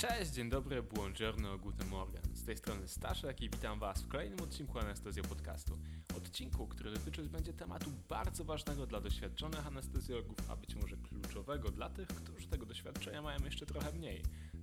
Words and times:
Cześć, 0.00 0.30
dzień 0.30 0.50
dobry, 0.50 0.82
buongiorno, 0.82 1.58
guten 1.58 1.88
morgen. 1.88 2.22
Z 2.34 2.44
tej 2.44 2.56
strony 2.56 2.88
Staszek 2.88 3.40
i 3.40 3.50
witam 3.50 3.78
Was 3.78 4.02
w 4.02 4.08
kolejnym 4.08 4.40
odcinku 4.40 4.78
Anestezjo 4.78 5.22
Podcastu. 5.22 5.78
Odcinku, 6.16 6.66
który 6.66 6.90
dotyczyć 6.90 7.28
będzie 7.28 7.52
tematu 7.52 7.90
bardzo 8.08 8.44
ważnego 8.44 8.86
dla 8.86 9.00
doświadczonych 9.00 9.66
anestezjologów, 9.66 10.50
a 10.50 10.56
być 10.56 10.74
może 10.74 10.96
kluczowego 10.96 11.70
dla 11.70 11.90
tych, 11.90 12.08
którzy 12.08 12.48
tego 12.48 12.66
doświadczenia 12.66 13.22
mają 13.22 13.44
jeszcze 13.44 13.66
trochę 13.66 13.92
mniej. 13.92 14.22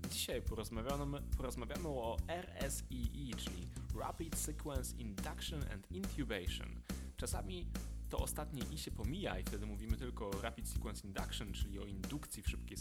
Dzisiaj 0.10 0.42
porozmawiamy, 0.42 1.22
porozmawiamy 1.38 1.88
o 1.88 2.18
RSII, 2.30 3.34
czyli 3.38 3.68
Rapid 4.00 4.36
Sequence 4.36 4.98
Induction 4.98 5.62
and 5.74 5.92
Intubation. 5.92 6.82
Czasami 7.18 7.68
to 8.10 8.18
ostatnie 8.18 8.62
i 8.72 8.78
się 8.78 8.92
pomija 8.92 9.40
i 9.40 9.44
wtedy 9.44 9.66
mówimy 9.66 9.98
tylko 9.98 10.30
o 10.30 10.42
Rapid 10.42 10.70
Sequence 10.70 11.08
Induction, 11.08 11.54
czyli 11.54 11.80
o 11.80 11.86
indukcji 11.86 12.44
w 12.44 12.50
szybkiej 12.50 12.78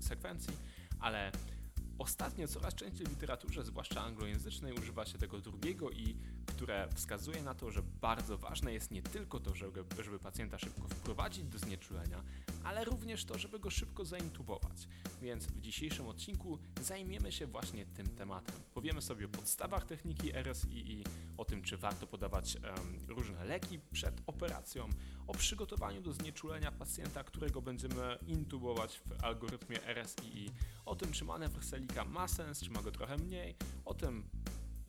sekwencji, 0.00 0.56
ale 1.00 1.32
Ostatnio 2.00 2.48
coraz 2.48 2.74
częściej 2.74 3.06
w 3.06 3.10
literaturze, 3.10 3.64
zwłaszcza 3.64 4.00
anglojęzycznej, 4.00 4.72
używa 4.72 5.06
się 5.06 5.18
tego 5.18 5.40
drugiego 5.40 5.90
i 5.90 6.16
które 6.46 6.88
wskazuje 6.94 7.42
na 7.42 7.54
to, 7.54 7.70
że 7.70 7.82
bardzo 7.82 8.38
ważne 8.38 8.72
jest 8.72 8.90
nie 8.90 9.02
tylko 9.02 9.40
to, 9.40 9.54
żeby, 9.54 9.84
żeby 10.02 10.18
pacjenta 10.18 10.58
szybko 10.58 10.88
wprowadzić 10.88 11.44
do 11.44 11.58
znieczulenia, 11.58 12.22
ale 12.64 12.84
również 12.84 13.24
to, 13.24 13.38
żeby 13.38 13.58
go 13.58 13.70
szybko 13.70 14.04
zaintubować. 14.04 14.88
Więc 15.20 15.46
w 15.46 15.60
dzisiejszym 15.60 16.06
odcinku 16.06 16.58
zajmiemy 16.80 17.32
się 17.32 17.46
właśnie 17.46 17.86
tym 17.86 18.06
tematem. 18.06 18.56
Powiemy 18.74 19.02
sobie 19.02 19.26
o 19.26 19.28
podstawach 19.28 19.86
techniki 19.86 20.32
RSII, 20.32 21.04
o 21.36 21.44
tym, 21.44 21.62
czy 21.62 21.76
warto 21.76 22.06
podawać 22.06 22.56
um, 22.56 22.98
różne 23.08 23.44
leki 23.44 23.78
przed 23.92 24.22
operacją, 24.26 24.88
o 25.26 25.32
przygotowaniu 25.32 26.00
do 26.00 26.12
znieczulenia 26.12 26.72
pacjenta, 26.72 27.24
którego 27.24 27.62
będziemy 27.62 28.18
intubować 28.26 28.98
w 28.98 29.24
algorytmie 29.24 29.78
RSII, 29.94 30.50
o 30.86 30.94
tym, 30.94 31.12
czy 31.12 31.24
manewr 31.24 31.64
selika 31.64 32.04
ma 32.04 32.28
sens, 32.28 32.60
czy 32.60 32.70
ma 32.70 32.82
go 32.82 32.90
trochę 32.90 33.16
mniej, 33.16 33.56
o 33.84 33.94
tym, 33.94 34.24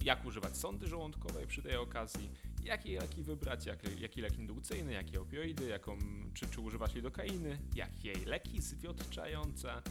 jak 0.03 0.25
używać 0.25 0.58
sondy 0.58 0.88
żołądkowej 0.88 1.47
przy 1.47 1.61
tej 1.61 1.75
okazji, 1.75 2.31
jakie 2.63 3.00
leki 3.00 3.23
wybrać, 3.23 3.66
jak, 3.66 4.00
jaki 4.00 4.22
lek 4.22 4.38
indukcyjny, 4.38 4.94
jakie 4.94 5.22
opioidy, 5.22 5.67
jaką, 5.67 5.97
czy, 6.34 6.47
czy 6.47 6.61
używać 6.61 6.95
lidokainy, 6.95 7.59
jakie 7.75 8.13
leki 8.25 8.61
zwiotczające 8.61 9.81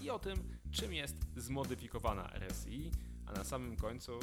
i 0.00 0.10
o 0.10 0.18
tym, 0.18 0.58
czym 0.70 0.94
jest 0.94 1.16
zmodyfikowana 1.36 2.30
RSI, 2.34 2.90
a 3.26 3.32
na 3.32 3.44
samym 3.44 3.76
końcu, 3.76 4.20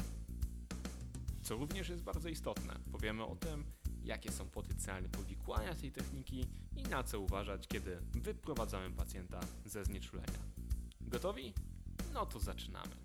co 1.42 1.56
również 1.56 1.88
jest 1.88 2.02
bardzo 2.02 2.28
istotne, 2.28 2.80
powiemy 2.92 3.24
o 3.24 3.36
tym, 3.36 3.64
jakie 4.04 4.32
są 4.32 4.48
potencjalne 4.48 5.08
powikłania 5.08 5.74
tej 5.74 5.92
techniki 5.92 6.46
i 6.76 6.82
na 6.82 7.02
co 7.02 7.20
uważać, 7.20 7.68
kiedy 7.68 8.00
wyprowadzamy 8.00 8.90
pacjenta 8.90 9.40
ze 9.64 9.84
znieczulenia. 9.84 10.38
Gotowi? 11.00 11.54
No 12.12 12.26
to 12.26 12.40
zaczynamy. 12.40 12.96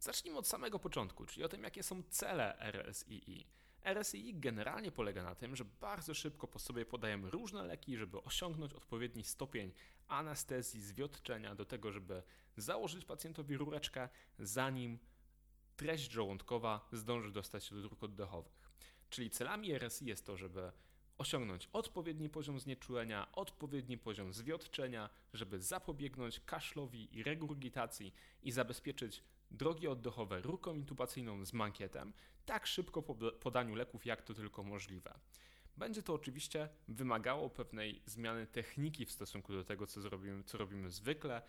Zacznijmy 0.00 0.38
od 0.38 0.46
samego 0.46 0.78
początku, 0.78 1.26
czyli 1.26 1.44
o 1.44 1.48
tym, 1.48 1.62
jakie 1.62 1.82
są 1.82 2.02
cele 2.02 2.72
RSII. 2.72 3.46
RSII 3.84 4.34
generalnie 4.34 4.92
polega 4.92 5.22
na 5.22 5.34
tym, 5.34 5.56
że 5.56 5.64
bardzo 5.64 6.14
szybko 6.14 6.48
po 6.48 6.58
sobie 6.58 6.86
podajemy 6.86 7.30
różne 7.30 7.62
leki, 7.62 7.96
żeby 7.96 8.22
osiągnąć 8.22 8.72
odpowiedni 8.72 9.24
stopień 9.24 9.72
anestezji, 10.08 10.80
zwiotczenia 10.80 11.54
do 11.54 11.64
tego, 11.64 11.92
żeby 11.92 12.22
założyć 12.56 13.04
pacjentowi 13.04 13.56
rureczkę, 13.56 14.08
zanim 14.38 14.98
treść 15.76 16.12
żołądkowa 16.12 16.88
zdąży 16.92 17.32
dostać 17.32 17.64
się 17.64 17.74
do 17.74 17.82
dróg 17.82 18.02
oddechowych. 18.02 18.70
Czyli 19.10 19.30
celami 19.30 19.72
RSI 19.72 20.06
jest 20.06 20.26
to, 20.26 20.36
żeby 20.36 20.72
osiągnąć 21.18 21.68
odpowiedni 21.72 22.28
poziom 22.28 22.60
znieczulenia, 22.60 23.32
odpowiedni 23.32 23.98
poziom 23.98 24.32
zwiotczenia, 24.32 25.10
żeby 25.32 25.60
zapobiegnąć 25.60 26.40
kaszlowi 26.40 27.16
i 27.16 27.22
regurgitacji 27.22 28.14
i 28.42 28.52
zabezpieczyć 28.52 29.22
drogi 29.50 29.88
oddechowe 29.88 30.40
rurką 30.40 30.74
intubacyjną 30.74 31.44
z 31.44 31.52
mankietem 31.52 32.12
tak 32.44 32.66
szybko 32.66 33.02
po 33.02 33.14
podaniu 33.14 33.74
leków, 33.74 34.06
jak 34.06 34.22
to 34.22 34.34
tylko 34.34 34.62
możliwe. 34.62 35.18
Będzie 35.76 36.02
to 36.02 36.14
oczywiście 36.14 36.68
wymagało 36.88 37.50
pewnej 37.50 38.02
zmiany 38.06 38.46
techniki 38.46 39.06
w 39.06 39.12
stosunku 39.12 39.52
do 39.52 39.64
tego, 39.64 39.86
co, 39.86 40.00
zrobimy, 40.00 40.44
co 40.44 40.58
robimy 40.58 40.90
zwykle, 40.90 41.42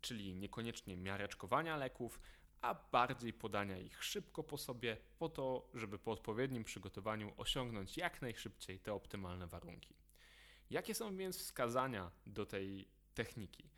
czyli 0.00 0.34
niekoniecznie 0.34 0.96
miareczkowania 0.96 1.76
leków, 1.76 2.20
a 2.60 2.74
bardziej 2.74 3.32
podania 3.32 3.78
ich 3.78 4.04
szybko 4.04 4.42
po 4.42 4.58
sobie, 4.58 4.96
po 5.18 5.28
to, 5.28 5.70
żeby 5.74 5.98
po 5.98 6.12
odpowiednim 6.12 6.64
przygotowaniu 6.64 7.32
osiągnąć 7.36 7.96
jak 7.96 8.22
najszybciej 8.22 8.80
te 8.80 8.92
optymalne 8.92 9.46
warunki. 9.46 9.94
Jakie 10.70 10.94
są 10.94 11.16
więc 11.16 11.38
wskazania 11.38 12.10
do 12.26 12.46
tej 12.46 12.88
techniki? 13.14 13.70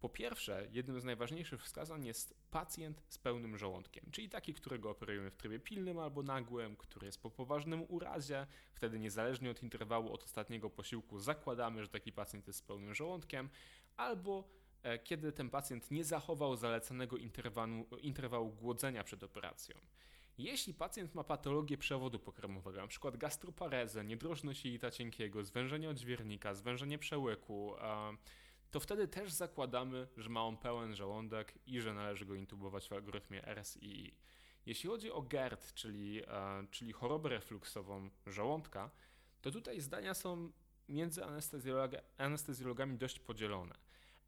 Po 0.00 0.08
pierwsze, 0.08 0.68
jednym 0.72 1.00
z 1.00 1.04
najważniejszych 1.04 1.62
wskazań 1.62 2.04
jest 2.04 2.34
pacjent 2.50 3.02
z 3.08 3.18
pełnym 3.18 3.58
żołądkiem, 3.58 4.04
czyli 4.10 4.28
taki, 4.28 4.54
którego 4.54 4.90
operujemy 4.90 5.30
w 5.30 5.36
trybie 5.36 5.58
pilnym 5.58 5.98
albo 5.98 6.22
nagłym, 6.22 6.76
który 6.76 7.06
jest 7.06 7.22
po 7.22 7.30
poważnym 7.30 7.84
urazie. 7.88 8.46
Wtedy, 8.74 8.98
niezależnie 8.98 9.50
od 9.50 9.62
interwału 9.62 10.12
od 10.12 10.24
ostatniego 10.24 10.70
posiłku, 10.70 11.18
zakładamy, 11.18 11.82
że 11.82 11.88
taki 11.88 12.12
pacjent 12.12 12.46
jest 12.46 12.58
z 12.58 12.62
pełnym 12.62 12.94
żołądkiem, 12.94 13.48
albo 13.96 14.48
e, 14.82 14.98
kiedy 14.98 15.32
ten 15.32 15.50
pacjent 15.50 15.90
nie 15.90 16.04
zachował 16.04 16.56
zalecanego 16.56 17.16
interwału, 17.16 17.86
interwału 18.00 18.50
głodzenia 18.50 19.04
przed 19.04 19.22
operacją. 19.22 19.76
Jeśli 20.38 20.74
pacjent 20.74 21.14
ma 21.14 21.24
patologię 21.24 21.78
przewodu 21.78 22.18
pokarmowego, 22.18 22.78
np. 22.78 23.12
gastroparezę, 23.12 24.04
niedrożność 24.04 24.64
jelita 24.64 24.90
cienkiego, 24.90 25.44
zwężenie 25.44 25.90
odźwiernika, 25.90 26.54
zwężenie 26.54 26.98
przełyku, 26.98 27.74
to 28.70 28.80
wtedy 28.80 29.08
też 29.08 29.32
zakładamy, 29.32 30.08
że 30.16 30.28
ma 30.28 30.44
on 30.44 30.56
pełen 30.56 30.94
żołądek 30.94 31.54
i 31.66 31.80
że 31.80 31.94
należy 31.94 32.26
go 32.26 32.34
intubować 32.34 32.88
w 32.88 32.92
algorytmie 32.92 33.42
RSII. 33.54 34.14
Jeśli 34.66 34.90
chodzi 34.90 35.12
o 35.12 35.22
GERD, 35.22 35.74
czyli, 35.74 36.22
e, 36.26 36.66
czyli 36.70 36.92
chorobę 36.92 37.28
refluksową 37.28 38.10
żołądka, 38.26 38.90
to 39.40 39.50
tutaj 39.50 39.80
zdania 39.80 40.14
są 40.14 40.52
między 40.88 41.22
anestezjologami 42.18 42.98
dość 42.98 43.18
podzielone. 43.20 43.74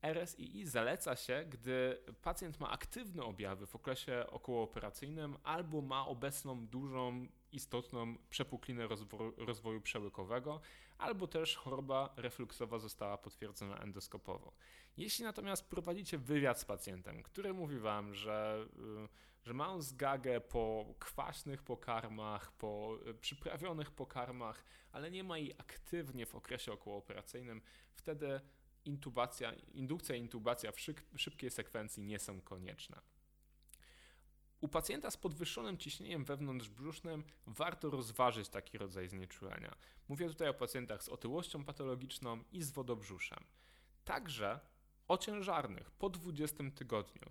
RSII 0.03 0.67
zaleca 0.67 1.17
się, 1.17 1.45
gdy 1.51 1.99
pacjent 2.23 2.61
ma 2.61 2.71
aktywne 2.71 3.23
objawy 3.23 3.67
w 3.67 3.77
okresie 3.77 4.25
okołooperacyjnym 4.29 5.37
albo 5.43 5.83
ma 5.83 6.07
obecną 6.07 6.67
dużą, 6.67 7.27
istotną 7.53 8.17
przepuklinę 8.31 8.87
rozwoju, 8.89 9.33
rozwoju 9.37 9.81
przełykowego, 9.81 10.61
albo 10.99 11.27
też 11.27 11.57
choroba 11.57 12.15
refluksowa 12.17 12.79
została 12.79 13.19
potwierdzona 13.19 13.79
endoskopowo. 13.79 14.53
Jeśli 14.97 15.25
natomiast 15.25 15.71
prowadzicie 15.71 16.19
wywiad 16.19 16.61
z 16.61 16.65
pacjentem, 16.65 17.23
który 17.23 17.55
mówi 17.55 17.79
Wam, 17.79 18.15
że, 18.15 18.67
y, 19.05 19.47
że 19.47 19.55
ma 19.55 19.69
on 19.69 19.83
zgagę 19.83 20.41
po 20.41 20.95
kwaśnych 20.99 21.63
pokarmach, 21.63 22.53
po 22.53 22.99
y, 23.07 23.15
przyprawionych 23.15 23.91
pokarmach, 23.91 24.65
ale 24.93 25.11
nie 25.11 25.25
ma 25.25 25.39
jej 25.39 25.53
aktywnie 25.59 26.27
w 26.27 26.35
okresie 26.35 26.73
okołooperacyjnym, 26.73 27.63
wtedy 27.95 28.41
intubacja, 28.85 29.53
indukcja 29.55 30.17
i 30.17 30.21
intubacja 30.21 30.73
w 30.73 30.81
szyb, 30.81 31.01
szybkiej 31.17 31.51
sekwencji 31.51 32.03
nie 32.03 32.19
są 32.19 32.41
konieczne. 32.41 33.01
U 34.61 34.69
pacjenta 34.69 35.11
z 35.11 35.17
podwyższonym 35.17 35.79
ciśnieniem 35.79 36.25
wewnątrzbrzusznym 36.25 37.25
warto 37.47 37.91
rozważyć 37.91 38.49
taki 38.49 38.79
rodzaj 38.79 39.09
znieczulenia. 39.09 39.77
Mówię 40.09 40.29
tutaj 40.29 40.49
o 40.49 40.55
pacjentach 40.55 41.03
z 41.03 41.09
otyłością 41.09 41.65
patologiczną 41.65 42.45
i 42.53 42.63
z 42.63 42.71
wodobrzuszem. 42.71 43.45
Także 44.05 44.61
o 45.09 45.19
ciężarnych 45.19 45.91
po 45.91 46.11
20 46.11 46.65
tygodniu. 46.75 47.31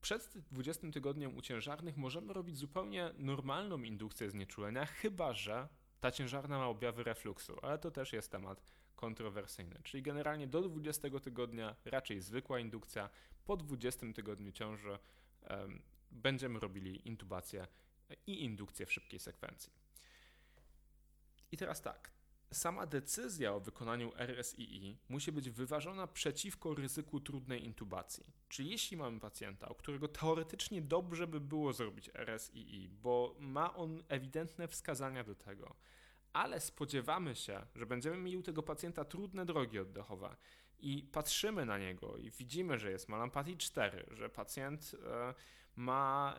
Przed 0.00 0.38
20 0.52 0.90
tygodniem 0.90 1.36
u 1.36 1.42
ciężarnych 1.42 1.96
możemy 1.96 2.32
robić 2.32 2.58
zupełnie 2.58 3.10
normalną 3.18 3.82
indukcję 3.82 4.30
znieczulenia, 4.30 4.86
chyba 4.86 5.32
że 5.32 5.68
ta 6.00 6.10
ciężarna 6.10 6.58
ma 6.58 6.66
objawy 6.66 7.04
refluksu, 7.04 7.56
ale 7.62 7.78
to 7.78 7.90
też 7.90 8.12
jest 8.12 8.32
temat 8.32 8.62
kontrowersyjny. 8.96 9.80
Czyli 9.82 10.02
generalnie 10.02 10.46
do 10.46 10.62
20 10.62 11.20
tygodnia 11.20 11.76
raczej 11.84 12.20
zwykła 12.20 12.58
indukcja, 12.58 13.10
po 13.44 13.56
20 13.56 14.12
tygodniu 14.12 14.52
ciąży 14.52 14.98
będziemy 16.14 16.60
robili 16.60 17.08
intubację 17.08 17.66
i 18.26 18.44
indukcję 18.44 18.86
w 18.86 18.92
szybkiej 18.92 19.20
sekwencji. 19.20 19.72
I 21.52 21.56
teraz 21.56 21.82
tak, 21.82 22.10
sama 22.52 22.86
decyzja 22.86 23.54
o 23.54 23.60
wykonaniu 23.60 24.12
RSII 24.18 24.98
musi 25.08 25.32
być 25.32 25.50
wyważona 25.50 26.06
przeciwko 26.06 26.74
ryzyku 26.74 27.20
trudnej 27.20 27.64
intubacji. 27.64 28.26
Czyli 28.48 28.70
jeśli 28.70 28.96
mamy 28.96 29.20
pacjenta, 29.20 29.66
u 29.66 29.74
którego 29.74 30.08
teoretycznie 30.08 30.82
dobrze 30.82 31.26
by 31.26 31.40
było 31.40 31.72
zrobić 31.72 32.10
RSII, 32.14 32.88
bo 32.88 33.36
ma 33.38 33.74
on 33.74 34.02
ewidentne 34.08 34.68
wskazania 34.68 35.24
do 35.24 35.34
tego, 35.34 35.76
ale 36.32 36.60
spodziewamy 36.60 37.34
się, 37.34 37.66
że 37.74 37.86
będziemy 37.86 38.16
mieli 38.16 38.36
u 38.36 38.42
tego 38.42 38.62
pacjenta 38.62 39.04
trudne 39.04 39.46
drogi 39.46 39.78
oddechowe 39.78 40.36
i 40.78 41.02
patrzymy 41.12 41.66
na 41.66 41.78
niego 41.78 42.16
i 42.16 42.30
widzimy, 42.30 42.78
że 42.78 42.90
jest 42.90 43.08
malampatii 43.08 43.56
4, 43.56 44.06
że 44.10 44.30
pacjent 44.30 44.92
e, 45.06 45.34
ma 45.76 46.36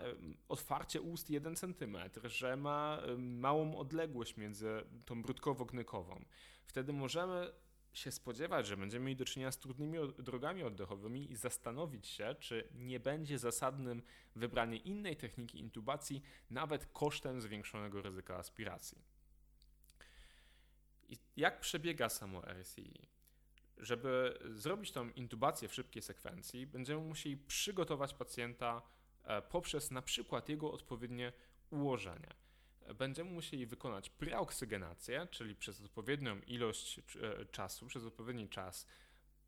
otwarcie 0.50 1.02
ust 1.02 1.30
1 1.30 1.56
cm, 1.56 1.98
że 2.24 2.58
ma 2.58 3.02
małą 3.18 3.78
odległość 3.78 4.38
między 4.38 4.84
tą 5.06 5.22
brudkowo-gnykową. 5.24 6.26
Wtedy 6.66 6.94
możemy 6.94 7.52
się 7.94 8.12
spodziewać, 8.12 8.68
że 8.68 8.78
będziemy 8.78 9.06
mieli 9.06 9.16
do 9.16 9.26
czynienia 9.26 9.52
z 9.52 9.60
trudnymi 9.60 9.98
drogami 10.20 10.64
oddechowymi 10.64 11.32
i 11.32 11.36
zastanowić 11.36 12.08
się, 12.08 12.36
czy 12.40 12.70
nie 12.76 13.00
będzie 13.00 13.40
zasadnym 13.40 14.02
wybranie 14.36 14.78
innej 14.78 15.18
techniki 15.18 15.60
intubacji, 15.60 16.22
nawet 16.50 16.86
kosztem 16.86 17.42
zwiększonego 17.42 18.02
ryzyka 18.02 18.38
aspiracji. 18.38 19.02
I 21.08 21.18
jak 21.36 21.60
przebiega 21.60 22.10
samo 22.10 22.48
RSI? 22.48 23.08
Żeby 23.78 24.40
zrobić 24.54 24.92
tą 24.92 25.10
intubację 25.10 25.68
w 25.68 25.74
szybkiej 25.74 26.02
sekwencji, 26.02 26.68
będziemy 26.68 27.02
musieli 27.02 27.38
przygotować 27.38 28.14
pacjenta 28.14 28.82
poprzez 29.50 29.92
na 29.92 30.02
przykład 30.02 30.50
jego 30.50 30.72
odpowiednie 30.72 31.34
ułożenie. 31.70 32.34
Będziemy 32.96 33.32
musieli 33.32 33.66
wykonać 33.66 34.10
preoksygenację, 34.10 35.28
czyli 35.32 35.56
przez 35.56 35.82
odpowiednią 35.82 36.40
ilość 36.40 37.00
e, 37.00 37.46
czasu, 37.46 37.86
przez 37.86 38.06
odpowiedni 38.06 38.50
czas 38.50 38.88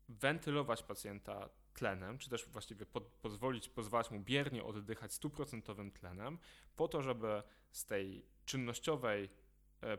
wentylować 0.08 0.82
pacjenta 0.82 1.48
tlenem, 1.74 2.18
czy 2.18 2.30
też 2.30 2.46
właściwie 2.46 2.86
pozwolić, 3.22 3.68
pozwalać 3.68 4.10
mu 4.10 4.20
biernie 4.20 4.64
oddychać 4.64 5.12
stuprocentowym 5.12 5.92
tlenem, 5.92 6.38
po 6.76 6.88
to, 6.88 7.02
żeby 7.02 7.42
z 7.70 7.86
tej 7.86 8.24
czynnościowej 8.44 9.24
E, 9.24 9.47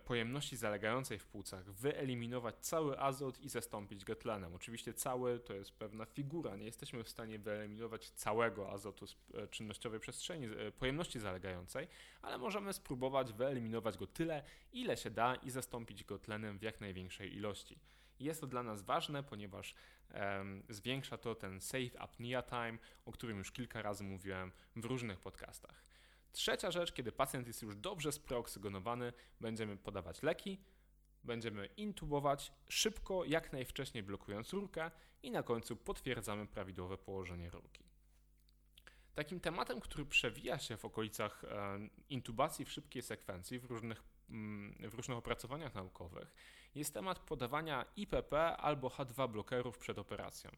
pojemności 0.05 0.57
zalegającej 0.57 1.19
w 1.19 1.25
płucach 1.25 1.71
wyeliminować 1.71 2.55
cały 2.59 2.99
azot 2.99 3.39
i 3.39 3.49
zastąpić 3.49 4.05
go 4.05 4.15
tlenem. 4.15 4.55
Oczywiście 4.55 4.93
cały 4.93 5.39
to 5.39 5.53
jest 5.53 5.71
pewna 5.71 6.05
figura, 6.05 6.55
nie 6.55 6.65
jesteśmy 6.65 7.03
w 7.03 7.09
stanie 7.09 7.39
wyeliminować 7.39 8.09
całego 8.09 8.71
azotu 8.71 9.07
z 9.07 9.17
e, 9.33 9.47
czynnościowej 9.47 9.99
przestrzeni, 9.99 10.45
e, 10.45 10.71
pojemności 10.71 11.19
zalegającej, 11.19 11.87
ale 12.21 12.37
możemy 12.37 12.73
spróbować 12.73 13.33
wyeliminować 13.33 13.97
go 13.97 14.07
tyle, 14.07 14.43
ile 14.73 14.97
się 14.97 15.09
da 15.09 15.35
i 15.35 15.49
zastąpić 15.49 16.03
go 16.03 16.19
tlenem 16.19 16.59
w 16.59 16.61
jak 16.61 16.81
największej 16.81 17.35
ilości. 17.35 17.79
Jest 18.19 18.41
to 18.41 18.47
dla 18.47 18.63
nas 18.63 18.81
ważne, 18.81 19.23
ponieważ 19.23 19.75
um, 20.13 20.63
zwiększa 20.69 21.17
to 21.17 21.35
ten 21.35 21.61
safe 21.61 21.99
apnea 21.99 22.43
time, 22.43 22.77
o 23.05 23.11
którym 23.11 23.37
już 23.37 23.51
kilka 23.51 23.81
razy 23.81 24.03
mówiłem 24.03 24.51
w 24.75 24.85
różnych 24.85 25.19
podcastach. 25.19 25.88
Trzecia 26.31 26.71
rzecz, 26.71 26.93
kiedy 26.93 27.11
pacjent 27.11 27.47
jest 27.47 27.61
już 27.61 27.75
dobrze 27.75 28.11
spreoksygenowany, 28.11 29.13
będziemy 29.41 29.77
podawać 29.77 30.23
leki, 30.23 30.59
będziemy 31.23 31.65
intubować 31.65 32.51
szybko, 32.67 33.25
jak 33.25 33.53
najwcześniej 33.53 34.03
blokując 34.03 34.53
rurkę 34.53 34.91
i 35.23 35.31
na 35.31 35.43
końcu 35.43 35.75
potwierdzamy 35.75 36.47
prawidłowe 36.47 36.97
położenie 36.97 37.49
rurki. 37.49 37.83
Takim 39.15 39.39
tematem, 39.39 39.79
który 39.79 40.05
przewija 40.05 40.59
się 40.59 40.77
w 40.77 40.85
okolicach 40.85 41.43
e, 41.43 41.79
intubacji 42.09 42.65
w 42.65 42.71
szybkiej 42.71 43.01
sekwencji 43.01 43.59
w 43.59 43.65
różnych, 43.65 44.03
mm, 44.29 44.89
w 44.89 44.93
różnych 44.93 45.17
opracowaniach 45.17 45.75
naukowych, 45.75 46.33
jest 46.75 46.93
temat 46.93 47.19
podawania 47.19 47.85
IPP 47.95 48.57
albo 48.57 48.87
H2 48.87 49.29
blokerów 49.29 49.77
przed 49.77 49.99
operacją. 49.99 50.51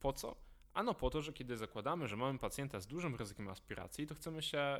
Po 0.00 0.12
co? 0.12 0.36
Ano 0.76 0.94
po 0.94 1.10
to, 1.10 1.22
że 1.22 1.32
kiedy 1.32 1.56
zakładamy, 1.56 2.08
że 2.08 2.16
mamy 2.16 2.38
pacjenta 2.38 2.80
z 2.80 2.86
dużym 2.86 3.14
ryzykiem 3.14 3.48
aspiracji, 3.48 4.06
to 4.06 4.14
chcemy 4.14 4.42
się 4.42 4.78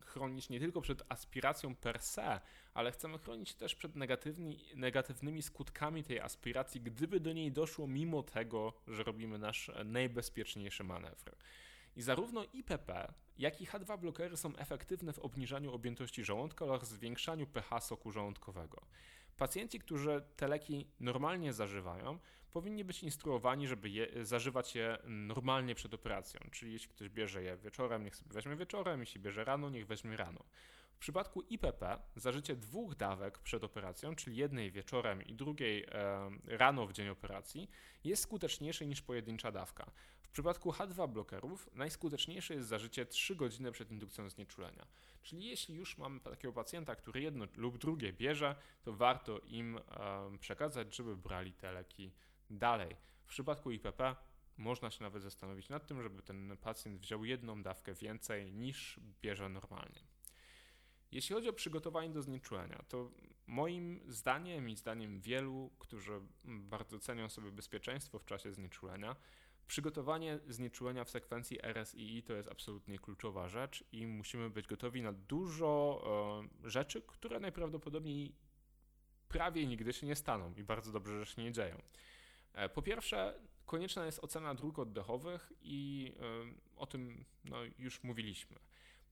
chronić 0.00 0.48
nie 0.48 0.60
tylko 0.60 0.80
przed 0.80 1.02
aspiracją 1.08 1.74
per 1.74 2.00
se, 2.00 2.40
ale 2.74 2.92
chcemy 2.92 3.18
chronić 3.18 3.54
też 3.54 3.74
przed 3.74 3.96
negatywni, 3.96 4.58
negatywnymi 4.76 5.42
skutkami 5.42 6.04
tej 6.04 6.20
aspiracji, 6.20 6.80
gdyby 6.80 7.20
do 7.20 7.32
niej 7.32 7.52
doszło 7.52 7.86
mimo 7.86 8.22
tego, 8.22 8.72
że 8.86 9.02
robimy 9.02 9.38
nasz 9.38 9.70
najbezpieczniejszy 9.84 10.84
manewr. 10.84 11.36
I 11.96 12.02
zarówno 12.02 12.44
IPP, 12.44 13.12
jak 13.38 13.60
i 13.60 13.66
H2 13.66 13.98
blokery 13.98 14.36
są 14.36 14.56
efektywne 14.56 15.12
w 15.12 15.18
obniżaniu 15.18 15.72
objętości 15.72 16.24
żołądka 16.24 16.64
oraz 16.64 16.88
zwiększaniu 16.88 17.46
pH 17.46 17.80
soku 17.80 18.10
żołądkowego. 18.10 18.86
Pacjenci, 19.36 19.78
którzy 19.78 20.22
te 20.36 20.48
leki 20.48 20.86
normalnie 21.00 21.52
zażywają, 21.52 22.18
powinni 22.52 22.84
być 22.84 23.02
instruowani, 23.02 23.68
żeby 23.68 23.90
je, 23.90 24.24
zażywać 24.24 24.74
je 24.74 24.98
normalnie 25.04 25.74
przed 25.74 25.94
operacją. 25.94 26.40
Czyli 26.52 26.72
jeśli 26.72 26.88
ktoś 26.88 27.08
bierze 27.08 27.42
je 27.42 27.56
wieczorem, 27.56 28.04
niech 28.04 28.16
sobie 28.16 28.34
weźmie 28.34 28.56
wieczorem, 28.56 29.00
jeśli 29.00 29.20
bierze 29.20 29.44
rano, 29.44 29.70
niech 29.70 29.86
weźmie 29.86 30.16
rano. 30.16 30.44
W 30.94 30.98
przypadku 30.98 31.42
IPP 31.42 31.98
zażycie 32.16 32.56
dwóch 32.56 32.94
dawek 32.94 33.38
przed 33.38 33.64
operacją, 33.64 34.14
czyli 34.14 34.36
jednej 34.36 34.70
wieczorem 34.70 35.22
i 35.22 35.34
drugiej 35.34 35.84
e, 35.84 36.30
rano 36.44 36.86
w 36.86 36.92
dzień 36.92 37.08
operacji, 37.08 37.70
jest 38.04 38.22
skuteczniejsze 38.22 38.86
niż 38.86 39.02
pojedyncza 39.02 39.52
dawka. 39.52 39.90
W 40.34 40.36
przypadku 40.36 40.70
H2 40.70 41.08
blokerów 41.08 41.70
najskuteczniejsze 41.74 42.54
jest 42.54 42.68
zażycie 42.68 43.06
3 43.06 43.36
godziny 43.36 43.72
przed 43.72 43.90
indukcją 43.90 44.30
znieczulenia. 44.30 44.86
Czyli 45.22 45.46
jeśli 45.46 45.74
już 45.74 45.98
mamy 45.98 46.20
takiego 46.20 46.52
pacjenta, 46.52 46.96
który 46.96 47.20
jedno 47.20 47.46
lub 47.56 47.78
drugie 47.78 48.12
bierze, 48.12 48.56
to 48.82 48.92
warto 48.92 49.38
im 49.38 49.78
przekazać, 50.40 50.96
żeby 50.96 51.16
brali 51.16 51.52
te 51.52 51.72
leki 51.72 52.12
dalej. 52.50 52.96
W 53.24 53.28
przypadku 53.28 53.70
IPP 53.70 54.16
można 54.56 54.90
się 54.90 55.02
nawet 55.02 55.22
zastanowić 55.22 55.68
nad 55.68 55.86
tym, 55.86 56.02
żeby 56.02 56.22
ten 56.22 56.56
pacjent 56.56 57.00
wziął 57.00 57.24
jedną 57.24 57.62
dawkę 57.62 57.94
więcej 57.94 58.52
niż 58.52 59.00
bierze 59.22 59.48
normalnie. 59.48 60.00
Jeśli 61.12 61.34
chodzi 61.34 61.48
o 61.48 61.52
przygotowanie 61.52 62.10
do 62.10 62.22
znieczulenia, 62.22 62.84
to 62.88 63.10
moim 63.46 64.00
zdaniem 64.08 64.68
i 64.68 64.76
zdaniem 64.76 65.20
wielu, 65.20 65.70
którzy 65.78 66.20
bardzo 66.44 66.98
cenią 66.98 67.28
sobie 67.28 67.50
bezpieczeństwo 67.50 68.18
w 68.18 68.24
czasie 68.24 68.52
znieczulenia, 68.52 69.16
przygotowanie 69.66 70.38
znieczulenia 70.48 71.04
w 71.04 71.10
sekwencji 71.10 71.58
RSII 71.62 72.22
to 72.22 72.32
jest 72.32 72.48
absolutnie 72.48 72.98
kluczowa 72.98 73.48
rzecz 73.48 73.84
i 73.92 74.06
musimy 74.06 74.50
być 74.50 74.66
gotowi 74.66 75.02
na 75.02 75.12
dużo 75.12 76.04
e, 76.64 76.70
rzeczy, 76.70 77.02
które 77.02 77.40
najprawdopodobniej 77.40 78.34
prawie 79.28 79.66
nigdy 79.66 79.92
się 79.92 80.06
nie 80.06 80.16
staną 80.16 80.54
i 80.54 80.64
bardzo 80.64 80.92
dobrze, 80.92 81.24
że 81.24 81.26
się 81.26 81.42
nie 81.42 81.52
dzieją. 81.52 81.82
E, 82.52 82.68
po 82.68 82.82
pierwsze, 82.82 83.40
konieczna 83.66 84.06
jest 84.06 84.24
ocena 84.24 84.54
dróg 84.54 84.78
oddechowych 84.78 85.52
i 85.62 86.12
e, 86.20 86.76
o 86.76 86.86
tym 86.86 87.24
no, 87.44 87.56
już 87.78 88.02
mówiliśmy. 88.02 88.56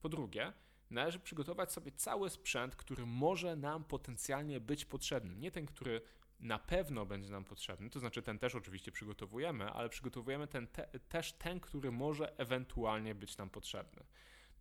Po 0.01 0.09
drugie, 0.09 0.53
należy 0.89 1.19
przygotować 1.19 1.71
sobie 1.71 1.91
cały 1.91 2.29
sprzęt, 2.29 2.75
który 2.75 3.05
może 3.05 3.55
nam 3.55 3.83
potencjalnie 3.83 4.59
być 4.59 4.85
potrzebny. 4.85 5.35
Nie 5.35 5.51
ten, 5.51 5.65
który 5.65 6.01
na 6.43 6.59
pewno 6.59 7.05
będzie 7.05 7.31
nam 7.31 7.45
potrzebny, 7.45 7.89
to 7.89 7.99
znaczy 7.99 8.21
ten 8.21 8.39
też 8.39 8.55
oczywiście 8.55 8.91
przygotowujemy, 8.91 9.71
ale 9.71 9.89
przygotowujemy 9.89 10.47
ten 10.47 10.67
te, 10.67 10.99
też 10.99 11.33
ten, 11.33 11.59
który 11.59 11.91
może 11.91 12.37
ewentualnie 12.37 13.15
być 13.15 13.37
nam 13.37 13.49
potrzebny. 13.49 14.03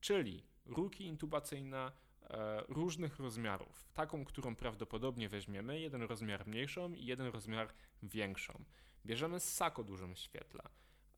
Czyli 0.00 0.42
rurki 0.66 1.04
intubacyjne 1.04 1.92
e, 2.22 2.62
różnych 2.68 3.18
rozmiarów. 3.18 3.88
Taką, 3.94 4.24
którą 4.24 4.56
prawdopodobnie 4.56 5.28
weźmiemy, 5.28 5.80
jeden 5.80 6.02
rozmiar 6.02 6.46
mniejszą 6.46 6.92
i 6.92 7.04
jeden 7.06 7.26
rozmiar 7.26 7.74
większą. 8.02 8.64
Bierzemy 9.06 9.40
ssak 9.40 9.78
o 9.78 9.84
dużym 9.84 10.16
świetle. 10.16 10.62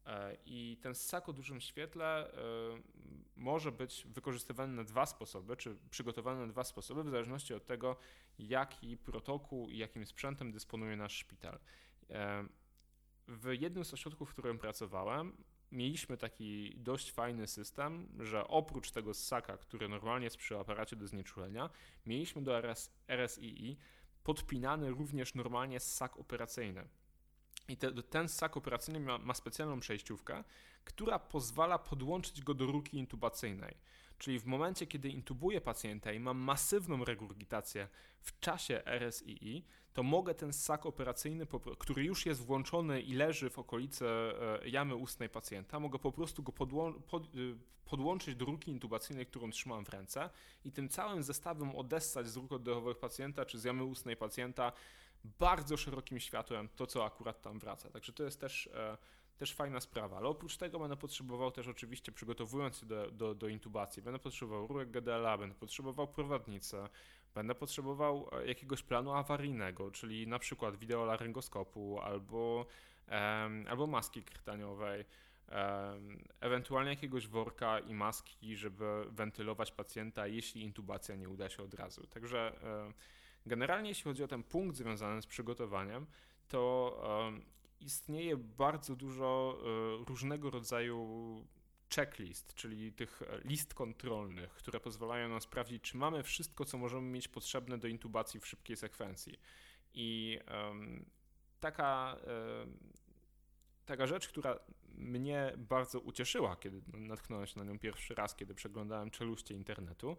E, 0.06 0.36
I 0.46 0.76
ten 0.82 0.94
ssak 0.94 1.28
o 1.28 1.32
dużym 1.32 1.60
świetle 1.60 2.32
e, 2.32 2.36
może 3.36 3.72
być 3.72 4.06
wykorzystywany 4.06 4.72
na 4.72 4.84
dwa 4.84 5.06
sposoby, 5.06 5.56
czy 5.56 5.76
przygotowany 5.90 6.40
na 6.40 6.52
dwa 6.52 6.64
sposoby, 6.64 7.04
w 7.04 7.10
zależności 7.10 7.54
od 7.54 7.66
tego, 7.66 7.96
jaki 8.38 8.96
protokół 8.96 9.70
i 9.70 9.78
jakim 9.78 10.06
sprzętem 10.06 10.52
dysponuje 10.52 10.96
nasz 10.96 11.16
szpital. 11.16 11.58
E, 12.10 12.44
w 13.28 13.52
jednym 13.60 13.84
z 13.84 13.94
ośrodków, 13.94 14.30
w 14.30 14.32
którym 14.32 14.58
pracowałem, 14.58 15.36
mieliśmy 15.72 16.16
taki 16.16 16.74
dość 16.76 17.12
fajny 17.12 17.46
system, 17.46 18.08
że 18.20 18.48
oprócz 18.48 18.90
tego 18.90 19.14
ssaka, 19.14 19.56
który 19.56 19.88
normalnie 19.88 20.24
jest 20.24 20.36
przy 20.36 20.58
aparacie 20.58 20.96
do 20.96 21.06
znieczulenia, 21.06 21.70
mieliśmy 22.06 22.42
do 22.42 22.58
RS, 22.58 22.90
RSII 23.08 23.76
podpinany 24.22 24.90
również 24.90 25.34
normalnie 25.34 25.80
ssak 25.80 26.16
operacyjny. 26.16 26.88
I 27.68 27.76
te, 27.76 28.02
ten 28.02 28.28
ssak 28.28 28.56
operacyjny 28.56 29.00
ma, 29.00 29.18
ma 29.18 29.34
specjalną 29.34 29.80
przejściówkę, 29.80 30.44
która 30.84 31.18
pozwala 31.18 31.78
podłączyć 31.78 32.42
go 32.42 32.54
do 32.54 32.66
rurki 32.66 32.98
intubacyjnej. 32.98 33.76
Czyli 34.18 34.40
w 34.40 34.46
momencie, 34.46 34.86
kiedy 34.86 35.08
intubuję 35.08 35.60
pacjenta 35.60 36.12
i 36.12 36.20
mam 36.20 36.38
masywną 36.38 37.04
regurgitację 37.04 37.88
w 38.20 38.40
czasie 38.40 38.82
RSII, 38.86 39.64
to 39.92 40.02
mogę 40.02 40.34
ten 40.34 40.52
ssak 40.52 40.86
operacyjny, 40.86 41.46
który 41.78 42.04
już 42.04 42.26
jest 42.26 42.40
włączony 42.40 43.00
i 43.00 43.14
leży 43.14 43.50
w 43.50 43.58
okolicy 43.58 44.06
e, 44.06 44.68
jamy 44.68 44.94
ustnej 44.94 45.28
pacjenta, 45.28 45.80
mogę 45.80 45.98
po 45.98 46.12
prostu 46.12 46.42
go 46.42 46.52
pod, 46.52 46.70
y, 47.34 47.56
podłączyć 47.84 48.36
do 48.36 48.44
rurki 48.44 48.70
intubacyjnej, 48.70 49.26
którą 49.26 49.50
trzymam 49.50 49.84
w 49.84 49.88
ręce 49.88 50.30
i 50.64 50.72
tym 50.72 50.88
całym 50.88 51.22
zestawem 51.22 51.76
odessać 51.76 52.28
z 52.28 52.36
rurk 52.36 52.52
oddechowych 52.52 52.98
pacjenta 52.98 53.44
czy 53.44 53.58
z 53.58 53.64
jamy 53.64 53.84
ustnej 53.84 54.16
pacjenta 54.16 54.72
bardzo 55.24 55.76
szerokim 55.76 56.20
światłem 56.20 56.68
to, 56.76 56.86
co 56.86 57.04
akurat 57.04 57.42
tam 57.42 57.58
wraca. 57.58 57.90
Także 57.90 58.12
to 58.12 58.22
jest 58.22 58.40
też, 58.40 58.66
e, 58.74 58.98
też 59.36 59.54
fajna 59.54 59.80
sprawa. 59.80 60.16
Ale 60.16 60.28
oprócz 60.28 60.56
tego 60.56 60.78
będę 60.78 60.96
potrzebował 60.96 61.50
też 61.50 61.68
oczywiście, 61.68 62.12
przygotowując 62.12 62.78
się 62.78 62.86
do, 62.86 63.10
do, 63.10 63.34
do 63.34 63.48
intubacji, 63.48 64.02
będę 64.02 64.18
potrzebował 64.18 64.66
rurek 64.66 64.90
GDLA, 64.90 65.38
będę 65.38 65.54
potrzebował 65.54 66.08
prowadnicę, 66.08 66.88
będę 67.34 67.54
potrzebował 67.54 68.28
e, 68.32 68.46
jakiegoś 68.46 68.82
planu 68.82 69.12
awaryjnego, 69.12 69.90
czyli 69.90 70.26
na 70.26 70.38
przykład 70.38 70.76
wideolaryngoskopu 70.76 72.00
albo, 72.00 72.66
um, 73.10 73.66
albo 73.68 73.86
maski 73.86 74.22
krtaniowej. 74.22 75.04
Ewentualnie 76.40 76.90
jakiegoś 76.90 77.28
worka 77.28 77.78
i 77.78 77.94
maski, 77.94 78.56
żeby 78.56 79.04
wentylować 79.10 79.72
pacjenta, 79.72 80.26
jeśli 80.26 80.62
intubacja 80.62 81.16
nie 81.16 81.28
uda 81.28 81.48
się 81.48 81.62
od 81.62 81.74
razu. 81.74 82.06
Także 82.06 82.52
um, 82.62 82.94
Generalnie 83.46 83.88
jeśli 83.88 84.04
chodzi 84.04 84.24
o 84.24 84.28
ten 84.28 84.42
punkt 84.42 84.76
związany 84.76 85.22
z 85.22 85.26
przygotowaniem, 85.26 86.06
to 86.48 87.02
istnieje 87.80 88.36
bardzo 88.36 88.96
dużo 88.96 89.58
różnego 90.06 90.50
rodzaju 90.50 91.46
checklist, 91.94 92.54
czyli 92.54 92.92
tych 92.92 93.22
list 93.44 93.74
kontrolnych, 93.74 94.50
które 94.50 94.80
pozwalają 94.80 95.28
nam 95.28 95.40
sprawdzić, 95.40 95.82
czy 95.82 95.96
mamy 95.96 96.22
wszystko, 96.22 96.64
co 96.64 96.78
możemy 96.78 97.10
mieć 97.10 97.28
potrzebne 97.28 97.78
do 97.78 97.88
intubacji 97.88 98.40
w 98.40 98.46
szybkiej 98.46 98.76
sekwencji. 98.76 99.38
I 99.94 100.38
taka, 101.60 102.16
taka 103.86 104.06
rzecz, 104.06 104.28
która 104.28 104.58
mnie 104.88 105.52
bardzo 105.56 106.00
ucieszyła, 106.00 106.56
kiedy 106.56 106.82
natknąłem 106.92 107.46
się 107.46 107.58
na 107.58 107.64
nią 107.64 107.78
pierwszy 107.78 108.14
raz, 108.14 108.36
kiedy 108.36 108.54
przeglądałem 108.54 109.10
czeluście 109.10 109.54
internetu, 109.54 110.16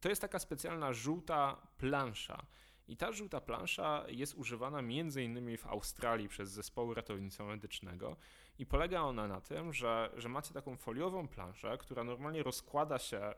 to 0.00 0.08
jest 0.08 0.20
taka 0.20 0.38
specjalna 0.38 0.92
żółta 0.92 1.66
plansza. 1.78 2.46
I 2.88 2.96
ta 2.96 3.12
żółta 3.12 3.40
plansza 3.40 4.04
jest 4.08 4.34
używana 4.34 4.80
innymi 5.16 5.56
w 5.56 5.66
Australii 5.66 6.28
przez 6.28 6.50
zespoły 6.50 6.94
ratownictwa 6.94 7.44
medycznego 7.44 8.16
i 8.58 8.66
polega 8.66 9.00
ona 9.00 9.28
na 9.28 9.40
tym, 9.40 9.72
że, 9.72 10.10
że 10.16 10.28
macie 10.28 10.54
taką 10.54 10.76
foliową 10.76 11.28
planszę, 11.28 11.78
która 11.78 12.04
normalnie 12.04 12.42
rozkłada 12.42 12.98
się 12.98 13.18
e, 13.18 13.34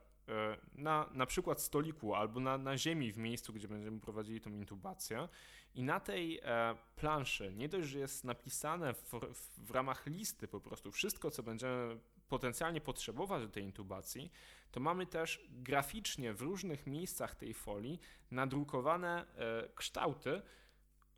na 0.74 1.10
na 1.12 1.26
przykład 1.26 1.62
stoliku 1.62 2.14
albo 2.14 2.40
na, 2.40 2.58
na 2.58 2.78
ziemi 2.78 3.12
w 3.12 3.18
miejscu, 3.18 3.52
gdzie 3.52 3.68
będziemy 3.68 4.00
prowadzili 4.00 4.40
tą 4.40 4.50
intubację 4.50 5.28
i 5.74 5.82
na 5.82 6.00
tej 6.00 6.40
e, 6.42 6.74
planszy 6.96 7.52
nie 7.54 7.68
dość, 7.68 7.88
że 7.88 7.98
jest 7.98 8.24
napisane 8.24 8.94
w, 8.94 9.10
w 9.58 9.70
ramach 9.70 10.06
listy 10.06 10.48
po 10.48 10.60
prostu 10.60 10.92
wszystko, 10.92 11.30
co 11.30 11.42
będziemy 11.42 12.00
potencjalnie 12.28 12.80
potrzebować 12.80 13.42
do 13.42 13.48
tej 13.48 13.62
intubacji, 13.62 14.32
to 14.70 14.80
mamy 14.80 15.06
też 15.06 15.46
graficznie 15.50 16.32
w 16.32 16.42
różnych 16.42 16.86
miejscach 16.86 17.34
tej 17.34 17.54
folii 17.54 18.00
nadrukowane 18.30 19.26
e, 19.36 19.68
kształty 19.74 20.42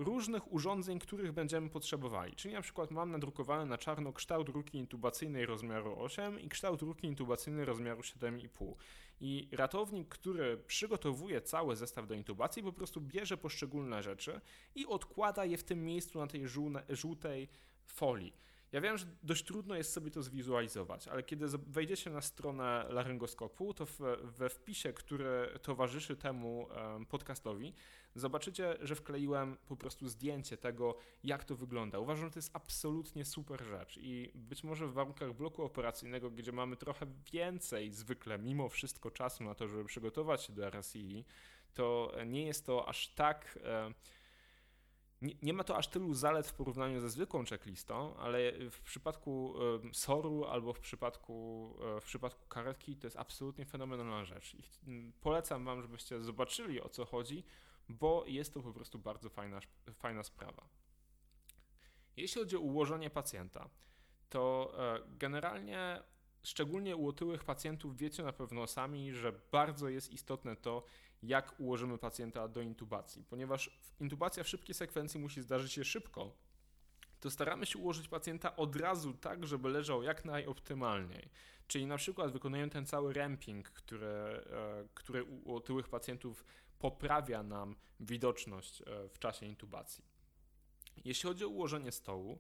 różnych 0.01 0.53
urządzeń, 0.53 0.99
których 0.99 1.33
będziemy 1.33 1.71
potrzebowali. 1.71 2.37
Czyli 2.37 2.55
na 2.55 2.63
przykład 2.63 2.91
mam 2.91 3.11
nadrukowany 3.11 3.67
na 3.67 3.79
czarno 3.79 4.13
kształt 4.13 4.49
ruki 4.49 4.79
intubacyjnej 4.79 5.47
rozmiaru 5.47 6.03
8 6.03 6.41
i 6.41 6.49
kształt 6.49 6.83
ruki 6.83 7.07
intubacyjnej 7.07 7.65
rozmiaru 7.65 8.01
7,5. 8.01 8.75
I 9.21 9.49
ratownik, 9.53 10.09
który 10.09 10.57
przygotowuje 10.57 11.41
cały 11.41 11.77
zestaw 11.77 12.07
do 12.07 12.15
intubacji, 12.15 12.63
po 12.63 12.73
prostu 12.73 13.01
bierze 13.01 13.37
poszczególne 13.37 14.03
rzeczy 14.03 14.41
i 14.75 14.87
odkłada 14.87 15.45
je 15.45 15.57
w 15.57 15.65
tym 15.65 15.85
miejscu 15.85 16.19
na 16.19 16.27
tej 16.27 16.45
żółtej 16.89 17.49
folii. 17.87 18.33
Ja 18.73 18.81
wiem, 18.81 18.99
że 18.99 19.07
dość 19.23 19.45
trudno 19.45 19.75
jest 19.75 19.93
sobie 19.93 20.11
to 20.11 20.23
zwizualizować, 20.23 21.09
ale 21.09 21.23
kiedy 21.23 21.47
wejdziecie 21.49 22.11
na 22.11 22.21
stronę 22.21 22.87
laryngoskopu, 22.89 23.75
to 23.75 23.87
we 24.23 24.49
wpisie, 24.49 24.93
który 24.93 25.59
towarzyszy 25.63 26.17
temu 26.17 26.69
podcastowi, 27.09 27.75
zobaczycie, 28.15 28.77
że 28.81 28.95
wkleiłem 28.95 29.57
po 29.69 29.77
prostu 29.77 30.09
zdjęcie 30.09 30.57
tego, 30.57 30.97
jak 31.25 31.45
to 31.45 31.57
wygląda. 31.57 31.99
Uważam, 31.99 32.25
że 32.25 32.31
to 32.31 32.39
jest 32.39 32.51
absolutnie 32.53 33.25
super 33.25 33.65
rzecz 33.65 33.99
i 33.99 34.31
być 34.35 34.65
może 34.65 34.87
w 34.87 34.93
warunkach 34.93 35.33
bloku 35.33 35.63
operacyjnego, 35.63 36.31
gdzie 36.31 36.53
mamy 36.53 36.77
trochę 36.77 37.07
więcej 37.33 37.93
zwykle, 37.93 38.39
mimo 38.39 38.69
wszystko 38.69 39.11
czasu 39.11 39.45
na 39.45 39.55
to, 39.55 39.69
żeby 39.69 39.85
przygotować 39.85 40.43
się 40.43 40.53
do 40.53 40.67
RSI, 40.67 41.25
to 41.75 42.13
nie 42.27 42.47
jest 42.47 42.67
to 42.67 42.89
aż 42.89 43.09
tak 43.09 43.59
nie, 45.23 45.35
nie, 45.43 45.53
ma 45.53 45.65
to 45.65 45.77
aż 45.77 45.89
tylu 45.89 46.15
zalet 46.15 46.47
w 46.47 46.55
porównaniu 46.55 47.01
ze 47.01 47.11
zwykłą 47.11 47.45
checklistą, 47.45 48.17
ale 48.17 48.53
w 48.71 48.81
przypadku 48.81 49.55
SOR-u 49.93 50.45
albo 50.45 50.73
w 50.73 50.81
przypadku, 50.81 51.77
e, 51.97 52.01
w 52.01 52.05
przypadku 52.05 52.49
karetki 52.49 52.97
to 52.97 53.07
jest 53.07 53.17
absolutnie 53.17 53.67
fenomenalna 53.67 54.25
rzecz. 54.25 54.55
I 54.55 54.63
polecam 55.21 55.65
Wam, 55.65 55.83
żebyście 55.83 56.21
zobaczyli 56.21 56.81
o 56.81 56.89
co 56.89 57.05
chodzi, 57.05 57.45
bo 57.89 58.25
jest 58.27 58.55
to 58.55 58.61
po 58.61 58.73
prostu 58.73 58.99
bardzo 58.99 59.29
fajna, 59.29 59.61
fajna 59.93 60.23
sprawa. 60.23 60.69
Jeśli 62.17 62.41
chodzi 62.41 62.57
o 62.57 62.61
ułożenie 62.61 63.11
pacjenta, 63.11 63.69
to 64.29 64.73
e, 64.79 65.01
generalnie 65.19 66.03
szczególnie 66.43 66.97
u 66.97 67.09
otyłych 67.09 67.45
pacjentów 67.45 67.97
wiecie 67.97 68.23
na 68.23 68.33
pewno 68.33 68.67
sami, 68.67 69.13
że 69.13 69.33
bardzo 69.53 69.89
jest 69.89 70.13
istotne 70.13 70.57
to, 70.57 70.83
jak 71.23 71.61
ułożymy 71.61 71.99
pacjenta 71.99 72.49
do 72.49 72.61
intubacji. 72.61 73.25
Ponieważ 73.25 73.71
intubacja 74.01 74.45
w 74.45 74.49
szybkiej 74.49 74.75
sekwencji 74.75 75.21
musi 75.21 75.43
zdarzyć 75.43 75.73
się 75.73 75.85
szybko, 75.85 76.33
to 77.21 77.31
staramy 77.31 77.67
się 77.67 77.79
ułożyć 77.79 78.09
pacjenta 78.09 78.57
od 78.57 78.77
razu 78.77 79.15
tak, 79.15 79.47
żeby 79.47 79.69
leżał 79.69 80.03
jak 80.03 80.25
najoptymalniej. 80.25 81.29
Czyli 81.67 81.87
na 81.87 81.97
przykład 81.97 82.33
wykonujemy 82.33 82.71
ten 82.71 82.87
cały 82.87 83.13
ramping, 83.13 83.71
który, 83.71 84.07
e, 84.07 84.43
który 84.95 85.25
u 85.25 85.55
otyłych 85.57 85.89
pacjentów 85.89 86.45
poprawia 86.79 87.43
nam 87.43 87.77
widoczność 88.01 88.83
e, 88.83 89.09
w 89.09 89.19
czasie 89.19 89.47
intubacji. 89.47 90.05
Jeśli 91.05 91.29
chodzi 91.29 91.45
o 91.45 91.49
ułożenie 91.49 91.93
stołu, 91.93 92.39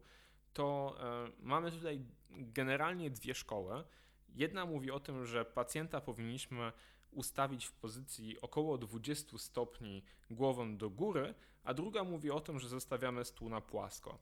to 0.52 0.96
e, 1.00 1.30
mamy 1.38 1.72
tutaj 1.72 2.04
generalnie 2.30 3.10
dwie 3.10 3.34
szkoły. 3.34 3.84
Jedna 4.28 4.66
mówi 4.66 4.90
o 4.90 5.00
tym, 5.00 5.26
że 5.26 5.44
pacjenta 5.44 6.00
powinniśmy 6.00 6.72
ustawić 7.12 7.66
w 7.66 7.72
pozycji 7.72 8.40
około 8.40 8.78
20 8.78 9.38
stopni 9.38 10.02
głową 10.30 10.76
do 10.76 10.90
góry, 10.90 11.34
a 11.64 11.74
druga 11.74 12.04
mówi 12.04 12.30
o 12.30 12.40
tym, 12.40 12.58
że 12.58 12.68
zostawiamy 12.68 13.24
stół 13.24 13.48
na 13.48 13.60
płasko. 13.60 14.18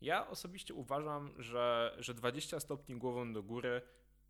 Ja 0.00 0.28
osobiście 0.28 0.74
uważam, 0.74 1.32
że, 1.38 1.96
że 1.98 2.14
20 2.14 2.60
stopni 2.60 2.96
głową 2.96 3.32
do 3.32 3.42
góry 3.42 3.82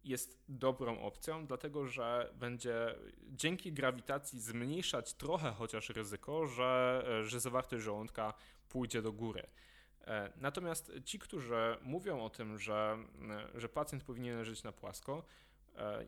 jest 0.04 0.45
dobrą 0.49 1.00
opcją, 1.00 1.47
dlatego 1.47 1.87
że 1.87 2.33
będzie 2.35 2.95
dzięki 3.31 3.73
grawitacji 3.73 4.40
zmniejszać 4.40 5.14
trochę 5.14 5.52
chociaż 5.52 5.88
ryzyko, 5.88 6.47
że, 6.47 7.04
że 7.23 7.40
zawartość 7.40 7.85
żołądka 7.85 8.35
pójdzie 8.69 9.02
do 9.02 9.12
góry. 9.12 9.47
E, 10.07 10.33
natomiast 10.37 10.92
ci, 11.04 11.19
którzy 11.19 11.76
mówią 11.83 12.25
o 12.25 12.31
tym, 12.31 12.59
że, 12.59 12.99
że 13.54 13.69
pacjent 13.69 14.04
powinien 14.04 14.38
leżeć 14.38 14.62
na 14.62 14.73
płasko, 14.73 15.25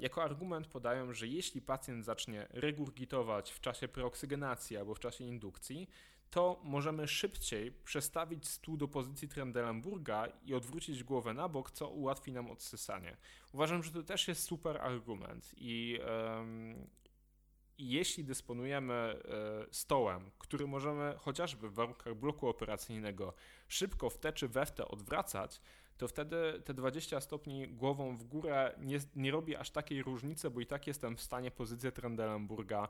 jako 0.00 0.22
argument 0.22 0.66
podają, 0.66 1.12
że 1.12 1.26
jeśli 1.26 1.62
pacjent 1.62 2.04
zacznie 2.04 2.46
regurgitować 2.50 3.50
w 3.50 3.60
czasie 3.60 3.88
preoksygenacji 3.88 4.76
albo 4.76 4.94
w 4.94 5.00
czasie 5.00 5.24
indukcji, 5.24 5.88
to 6.30 6.60
możemy 6.64 7.08
szybciej 7.08 7.72
przestawić 7.72 8.48
stół 8.48 8.76
do 8.76 8.88
pozycji 8.88 9.28
Trendelenburga 9.28 10.26
i 10.42 10.54
odwrócić 10.54 11.04
głowę 11.04 11.34
na 11.34 11.48
bok, 11.48 11.70
co 11.70 11.88
ułatwi 11.88 12.32
nam 12.32 12.50
odsysanie. 12.50 13.16
Uważam, 13.52 13.82
że 13.82 13.90
to 13.90 14.02
też 14.02 14.28
jest 14.28 14.42
super 14.42 14.76
argument 14.76 15.54
i, 15.56 15.98
um, 16.06 16.86
jeśli 17.78 18.24
dysponujemy 18.24 18.94
e, 18.94 19.18
stołem, 19.70 20.30
który 20.38 20.66
możemy 20.66 21.14
chociażby 21.18 21.68
w 21.68 21.74
warunkach 21.74 22.14
bloku 22.14 22.48
operacyjnego 22.48 23.34
szybko 23.68 24.10
w 24.10 24.18
te 24.18 24.32
czy 24.32 24.48
we 24.48 24.66
w 24.66 24.72
te 24.72 24.88
odwracać, 24.88 25.60
to 25.98 26.08
wtedy 26.08 26.62
te 26.64 26.74
20 26.74 27.20
stopni 27.20 27.68
głową 27.68 28.16
w 28.16 28.24
górę 28.24 28.74
nie, 28.78 28.98
nie 29.16 29.30
robi 29.30 29.56
aż 29.56 29.70
takiej 29.70 30.02
różnicy, 30.02 30.50
bo 30.50 30.60
i 30.60 30.66
tak 30.66 30.86
jestem 30.86 31.16
w 31.16 31.22
stanie 31.22 31.50
pozycję 31.50 31.92
Trendelenburga 31.92 32.88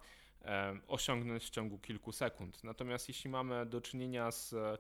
osiągnąć 0.86 1.44
w 1.44 1.50
ciągu 1.50 1.78
kilku 1.78 2.12
sekund. 2.12 2.64
Natomiast 2.64 3.08
jeśli 3.08 3.30
mamy 3.30 3.66
do 3.66 3.80
czynienia 3.80 4.30
z, 4.30 4.52
e, 4.52 4.78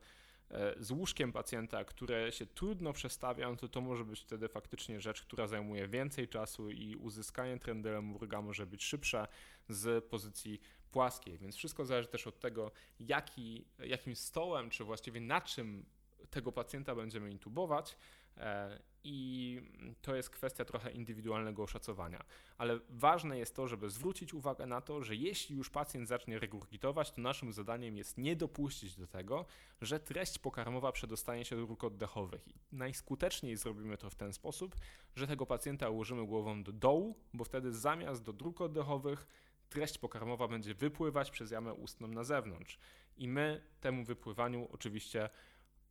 z 0.80 0.90
łóżkiem 0.90 1.32
pacjenta, 1.32 1.84
które 1.84 2.32
się 2.32 2.46
trudno 2.46 2.92
przestawia, 2.92 3.56
to 3.56 3.68
to 3.68 3.80
może 3.80 4.04
być 4.04 4.20
wtedy 4.20 4.48
faktycznie 4.48 5.00
rzecz, 5.00 5.22
która 5.22 5.46
zajmuje 5.46 5.88
więcej 5.88 6.28
czasu 6.28 6.70
i 6.70 6.96
uzyskanie 6.96 7.58
Trendelenburga 7.58 8.42
może 8.42 8.66
być 8.66 8.84
szybsze 8.84 9.26
z 9.68 10.04
pozycji 10.04 10.60
płaskiej. 10.90 11.38
Więc 11.38 11.56
wszystko 11.56 11.84
zależy 11.84 12.08
też 12.08 12.26
od 12.26 12.40
tego, 12.40 12.70
jaki, 13.00 13.64
jakim 13.78 14.16
stołem, 14.16 14.70
czy 14.70 14.84
właściwie 14.84 15.20
na 15.20 15.40
czym 15.40 15.84
tego 16.30 16.52
pacjenta 16.52 16.94
będziemy 16.94 17.30
intubować 17.30 17.96
e, 18.36 18.78
i 19.04 19.60
to 20.02 20.16
jest 20.16 20.30
kwestia 20.30 20.64
trochę 20.64 20.90
indywidualnego 20.90 21.62
oszacowania. 21.62 22.24
Ale 22.58 22.80
ważne 22.90 23.38
jest 23.38 23.56
to, 23.56 23.68
żeby 23.68 23.90
zwrócić 23.90 24.34
uwagę 24.34 24.66
na 24.66 24.80
to, 24.80 25.02
że 25.02 25.16
jeśli 25.16 25.56
już 25.56 25.70
pacjent 25.70 26.08
zacznie 26.08 26.38
regurgitować, 26.38 27.10
to 27.10 27.20
naszym 27.20 27.52
zadaniem 27.52 27.96
jest 27.96 28.18
nie 28.18 28.36
dopuścić 28.36 28.96
do 28.96 29.06
tego, 29.06 29.46
że 29.80 30.00
treść 30.00 30.38
pokarmowa 30.38 30.92
przedostanie 30.92 31.44
się 31.44 31.56
do 31.56 31.66
dróg 31.66 31.84
oddechowych. 31.84 32.48
I 32.48 32.54
najskuteczniej 32.72 33.56
zrobimy 33.56 33.98
to 33.98 34.10
w 34.10 34.14
ten 34.14 34.32
sposób, 34.32 34.76
że 35.16 35.26
tego 35.26 35.46
pacjenta 35.46 35.88
ułożymy 35.88 36.26
głową 36.26 36.62
do 36.62 36.72
dołu, 36.72 37.18
bo 37.34 37.44
wtedy 37.44 37.72
zamiast 37.72 38.22
do 38.22 38.32
dróg 38.32 38.60
oddechowych 38.60 39.26
treść 39.68 39.98
pokarmowa 39.98 40.48
będzie 40.48 40.74
wypływać 40.74 41.30
przez 41.30 41.50
jamę 41.50 41.74
ustną 41.74 42.08
na 42.08 42.24
zewnątrz. 42.24 42.78
I 43.16 43.28
my 43.28 43.60
temu 43.80 44.04
wypływaniu 44.04 44.68
oczywiście 44.72 45.28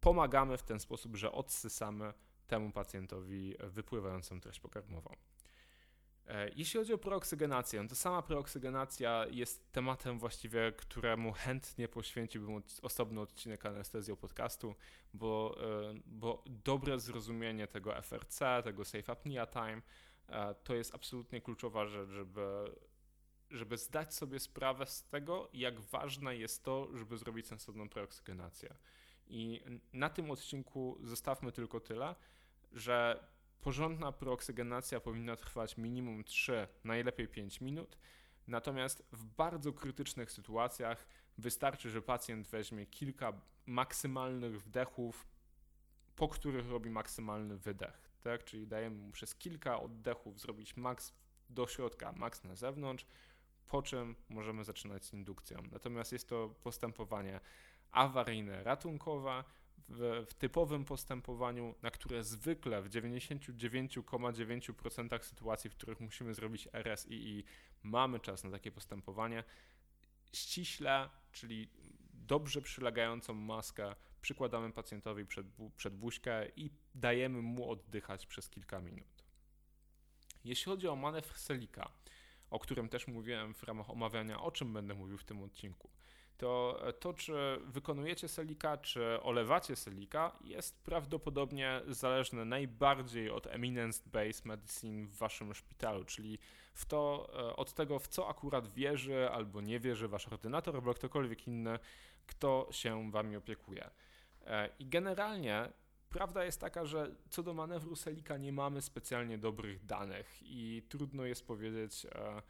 pomagamy 0.03 0.57
w 0.57 0.63
ten 0.63 0.79
sposób, 0.79 1.15
że 1.15 1.31
odsysamy 1.31 2.13
temu 2.47 2.71
pacjentowi 2.71 3.55
wypływającą 3.59 4.39
treść 4.41 4.59
pokarmową. 4.59 5.15
E, 6.27 6.49
jeśli 6.55 6.79
chodzi 6.79 6.93
o 6.93 6.97
preoksygenację, 6.97 7.87
to 7.87 7.95
sama 7.95 8.21
preoksygenacja 8.21 9.25
jest 9.31 9.71
tematem 9.71 10.19
właściwie, 10.19 10.71
któremu 10.71 11.33
chętnie 11.33 11.87
poświęciłbym 11.87 12.63
osobny 12.81 13.21
odcinek 13.21 13.65
anestezją 13.65 14.15
podcastu, 14.15 14.75
bo, 15.13 15.57
e, 15.61 15.93
bo 16.05 16.43
dobre 16.47 16.99
zrozumienie 16.99 17.67
tego 17.67 18.01
FRC, 18.01 18.61
tego 18.63 18.85
Safe 18.85 19.11
Apnea 19.11 19.47
Time, 19.47 19.81
e, 20.29 20.55
to 20.63 20.75
jest 20.75 20.95
absolutnie 20.95 21.41
kluczowa 21.41 21.85
rzecz, 21.85 22.09
żeby, 22.09 22.75
żeby 23.51 23.77
zdać 23.77 24.13
sobie 24.13 24.39
sprawę 24.39 24.85
z 24.85 25.03
tego, 25.03 25.49
jak 25.53 25.79
ważne 25.79 26.37
jest 26.37 26.63
to, 26.63 26.97
żeby 26.97 27.17
zrobić 27.17 27.47
sensowną 27.47 27.89
preoksygenację. 27.89 28.75
I 29.33 29.61
na 29.93 30.09
tym 30.09 30.31
odcinku 30.31 30.97
zostawmy 31.03 31.51
tylko 31.51 31.79
tyle, 31.79 32.15
że 32.71 33.27
porządna 33.61 34.11
prooksygenacja 34.11 34.99
powinna 34.99 35.35
trwać 35.35 35.77
minimum 35.77 36.23
3, 36.23 36.67
najlepiej 36.83 37.27
5 37.27 37.61
minut. 37.61 37.97
Natomiast 38.47 39.03
w 39.11 39.25
bardzo 39.25 39.73
krytycznych 39.73 40.31
sytuacjach 40.31 41.07
wystarczy, 41.37 41.89
że 41.89 42.01
pacjent 42.01 42.47
weźmie 42.47 42.85
kilka 42.85 43.41
maksymalnych 43.65 44.61
wdechów, 44.61 45.27
po 46.15 46.27
których 46.27 46.69
robi 46.69 46.89
maksymalny 46.89 47.57
wydech. 47.57 48.11
Tak? 48.23 48.43
Czyli 48.43 48.67
dajemy 48.67 48.95
mu 48.95 49.11
przez 49.11 49.35
kilka 49.35 49.79
oddechów 49.81 50.39
zrobić 50.39 50.77
maks 50.77 51.13
do 51.49 51.67
środka, 51.67 52.11
maks 52.11 52.43
na 52.43 52.55
zewnątrz, 52.55 53.05
po 53.67 53.81
czym 53.81 54.15
możemy 54.29 54.63
zaczynać 54.63 55.05
z 55.05 55.13
indukcją. 55.13 55.57
Natomiast 55.71 56.11
jest 56.11 56.29
to 56.29 56.55
postępowanie 56.63 57.39
awaryjne, 57.93 58.63
ratunkowe, 58.63 59.43
w, 59.89 60.25
w, 60.29 60.33
typowym 60.33 60.85
postępowaniu, 60.85 61.75
na 61.81 61.91
które 61.91 62.23
zwykle 62.23 62.81
w 62.81 62.89
99,9% 62.89 65.23
sytuacji, 65.23 65.69
w 65.69 65.75
których 65.75 65.99
musimy 65.99 66.33
zrobić 66.33 66.69
RSII, 66.73 67.43
mamy 67.83 68.19
czas 68.19 68.43
na 68.43 68.51
takie 68.51 68.71
postępowanie, 68.71 69.43
ściśle, 70.33 71.09
czyli 71.31 71.69
dobrze 72.13 72.61
przylegającą 72.61 73.33
maskę 73.33 73.95
przykładamy 74.21 74.71
pacjentowi 74.71 75.25
przed, 75.25 75.47
przed 75.77 75.95
buźkę 75.95 76.47
i 76.55 76.69
dajemy 76.95 77.41
mu 77.41 77.69
oddychać 77.69 78.25
przez 78.25 78.49
kilka 78.49 78.79
minut. 78.79 79.23
Jeśli 80.45 80.65
chodzi 80.65 80.87
o 80.87 80.95
manewr 80.95 81.37
Selika, 81.37 81.91
o 82.49 82.59
którym 82.59 82.89
też 82.89 83.07
mówiłem 83.07 83.53
w 83.53 83.63
ramach 83.63 83.89
omawiania, 83.89 84.41
o 84.41 84.51
czym 84.51 84.73
będę 84.73 84.93
mówił 84.93 85.17
w 85.17 85.23
tym 85.23 85.43
odcinku, 85.43 85.89
to 86.37 86.79
to, 86.99 87.13
czy 87.13 87.33
wykonujecie 87.65 88.27
selika, 88.27 88.77
czy 88.77 89.21
olewacie 89.21 89.75
selika, 89.75 90.37
jest 90.43 90.83
prawdopodobnie 90.83 91.81
zależne 91.87 92.45
najbardziej 92.45 93.29
od 93.29 93.47
eminence-based 93.47 94.45
medicine 94.45 95.07
w 95.07 95.17
waszym 95.17 95.53
szpitalu, 95.53 96.05
czyli 96.05 96.39
w 96.73 96.85
to, 96.85 97.29
e, 97.33 97.55
od 97.55 97.73
tego, 97.73 97.99
w 97.99 98.07
co 98.07 98.29
akurat 98.29 98.73
wierzy 98.73 99.29
albo 99.29 99.61
nie 99.61 99.79
wierzy 99.79 100.07
wasz 100.07 100.27
ordynator 100.27 100.75
albo 100.75 100.93
ktokolwiek 100.93 101.47
inny, 101.47 101.79
kto 102.27 102.67
się 102.71 103.11
wami 103.11 103.35
opiekuje. 103.35 103.89
E, 104.45 104.69
I 104.79 104.85
generalnie 104.85 105.69
prawda 106.09 106.45
jest 106.45 106.61
taka, 106.61 106.85
że 106.85 107.15
co 107.29 107.43
do 107.43 107.53
manewru 107.53 107.95
selika 107.95 108.37
nie 108.37 108.51
mamy 108.51 108.81
specjalnie 108.81 109.37
dobrych 109.37 109.85
danych 109.85 110.37
i 110.41 110.83
trudno 110.89 111.25
jest 111.25 111.47
powiedzieć, 111.47 112.05
e, 112.05 112.41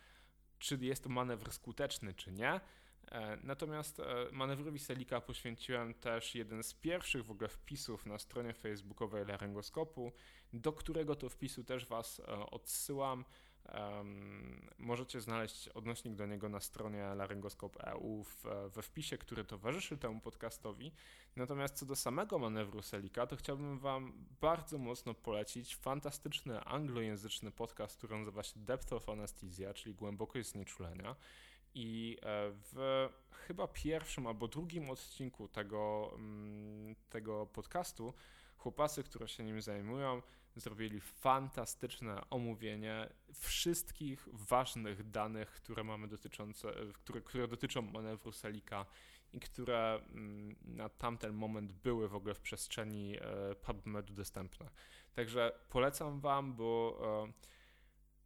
czy 0.59 0.77
jest 0.81 1.03
to 1.03 1.09
manewr 1.09 1.51
skuteczny, 1.51 2.13
czy 2.13 2.31
nie. 2.31 2.61
E, 3.13 3.37
natomiast 3.43 3.99
e, 3.99 4.03
manewrowi 4.31 4.79
Selika 4.79 5.21
poświęciłem 5.21 5.93
też 5.93 6.35
jeden 6.35 6.63
z 6.63 6.73
pierwszych 6.73 7.25
w 7.25 7.31
ogóle 7.31 7.49
wpisów 7.49 8.05
na 8.05 8.19
stronie 8.19 8.53
facebookowej 8.53 9.25
Laryngoskopu, 9.25 10.11
do 10.53 10.73
którego 10.73 11.15
to 11.15 11.29
wpisu 11.29 11.63
też 11.63 11.85
Was 11.85 12.19
e, 12.19 12.25
odsyłam. 12.49 13.25
Możecie 14.77 15.21
znaleźć 15.21 15.67
odnośnik 15.67 16.15
do 16.15 16.25
niego 16.25 16.49
na 16.49 16.59
stronie 16.59 17.15
laryngoskop.eu 17.15 18.25
we 18.69 18.81
wpisie, 18.81 19.17
który 19.17 19.45
towarzyszy 19.45 19.97
temu 19.97 20.19
podcastowi. 20.19 20.91
Natomiast 21.35 21.75
co 21.75 21.85
do 21.85 21.95
samego 21.95 22.39
manewru 22.39 22.81
Selika, 22.81 23.27
to 23.27 23.35
chciałbym 23.35 23.79
Wam 23.79 24.25
bardzo 24.41 24.77
mocno 24.77 25.13
polecić 25.13 25.75
fantastyczny 25.75 26.63
anglojęzyczny 26.63 27.51
podcast, 27.51 27.97
który 27.97 28.17
nazywa 28.17 28.43
się 28.43 28.59
Depth 28.59 28.93
of 28.93 29.09
Anesthesia, 29.09 29.73
czyli 29.73 29.95
głębokość 29.95 30.49
znieczulenia. 30.49 31.15
I 31.75 32.17
e, 32.21 32.51
w 32.71 33.09
chyba 33.31 33.67
pierwszym 33.67 34.27
albo 34.27 34.47
drugim 34.47 34.89
odcinku 34.89 35.47
tego, 35.47 36.11
mm, 36.15 36.95
tego 37.09 37.45
podcastu 37.45 38.13
chłopacy, 38.57 39.03
które 39.03 39.27
się 39.27 39.43
nim 39.43 39.61
zajmują, 39.61 40.21
zrobili 40.55 40.99
fantastyczne 40.99 42.29
omówienie 42.29 43.09
wszystkich 43.33 44.27
ważnych 44.33 45.09
danych, 45.09 45.49
które 45.51 45.83
mamy 45.83 46.07
dotyczące, 46.07 46.73
które, 46.93 47.21
które 47.21 47.47
dotyczą 47.47 47.81
manewru 47.81 48.31
Selika 48.31 48.85
i 49.33 49.39
które 49.39 49.95
mm, 49.95 50.55
na 50.61 50.89
tamten 50.89 51.33
moment 51.33 51.71
były 51.71 52.09
w 52.09 52.15
ogóle 52.15 52.33
w 52.33 52.39
przestrzeni 52.39 53.17
e, 53.17 53.55
PubMedu 53.55 54.13
dostępne. 54.13 54.69
Także 55.13 55.59
polecam 55.69 56.19
Wam, 56.19 56.55
bo 56.55 56.99
e, 57.27 57.33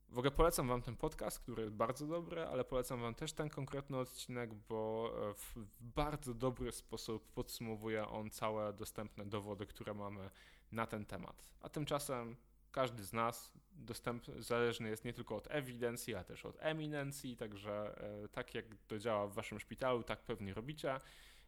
w 0.09 0.17
ogóle 0.17 0.31
polecam 0.31 0.67
Wam 0.67 0.81
ten 0.81 0.95
podcast, 0.95 1.39
który 1.39 1.63
jest 1.63 1.75
bardzo 1.75 2.07
dobry, 2.07 2.41
ale 2.41 2.63
polecam 2.63 3.01
Wam 3.01 3.15
też 3.15 3.33
ten 3.33 3.49
konkretny 3.49 3.97
odcinek, 3.97 4.53
bo 4.53 5.11
e, 5.29 5.33
w 5.33 5.55
bardzo 5.79 6.33
dobry 6.33 6.71
sposób 6.71 7.31
podsumowuje 7.33 8.07
on 8.07 8.29
całe 8.29 8.73
dostępne 8.73 9.25
dowody, 9.25 9.65
które 9.65 9.93
mamy 9.93 10.29
na 10.71 10.87
ten 10.87 11.05
temat. 11.05 11.49
A 11.61 11.69
tymczasem 11.69 12.35
każdy 12.71 13.03
z 13.03 13.13
nas 13.13 13.53
dostęp, 13.71 14.25
zależny 14.39 14.89
jest 14.89 15.05
nie 15.05 15.13
tylko 15.13 15.35
od 15.35 15.47
ewidencji, 15.49 16.15
ale 16.15 16.25
też 16.25 16.45
od 16.45 16.57
eminencji, 16.59 17.37
także 17.37 18.01
e, 18.23 18.27
tak 18.27 18.55
jak 18.55 18.65
to 18.87 18.99
działa 18.99 19.27
w 19.27 19.33
Waszym 19.33 19.59
szpitalu, 19.59 20.03
tak 20.03 20.21
pewnie 20.21 20.53
robicie. 20.53 20.95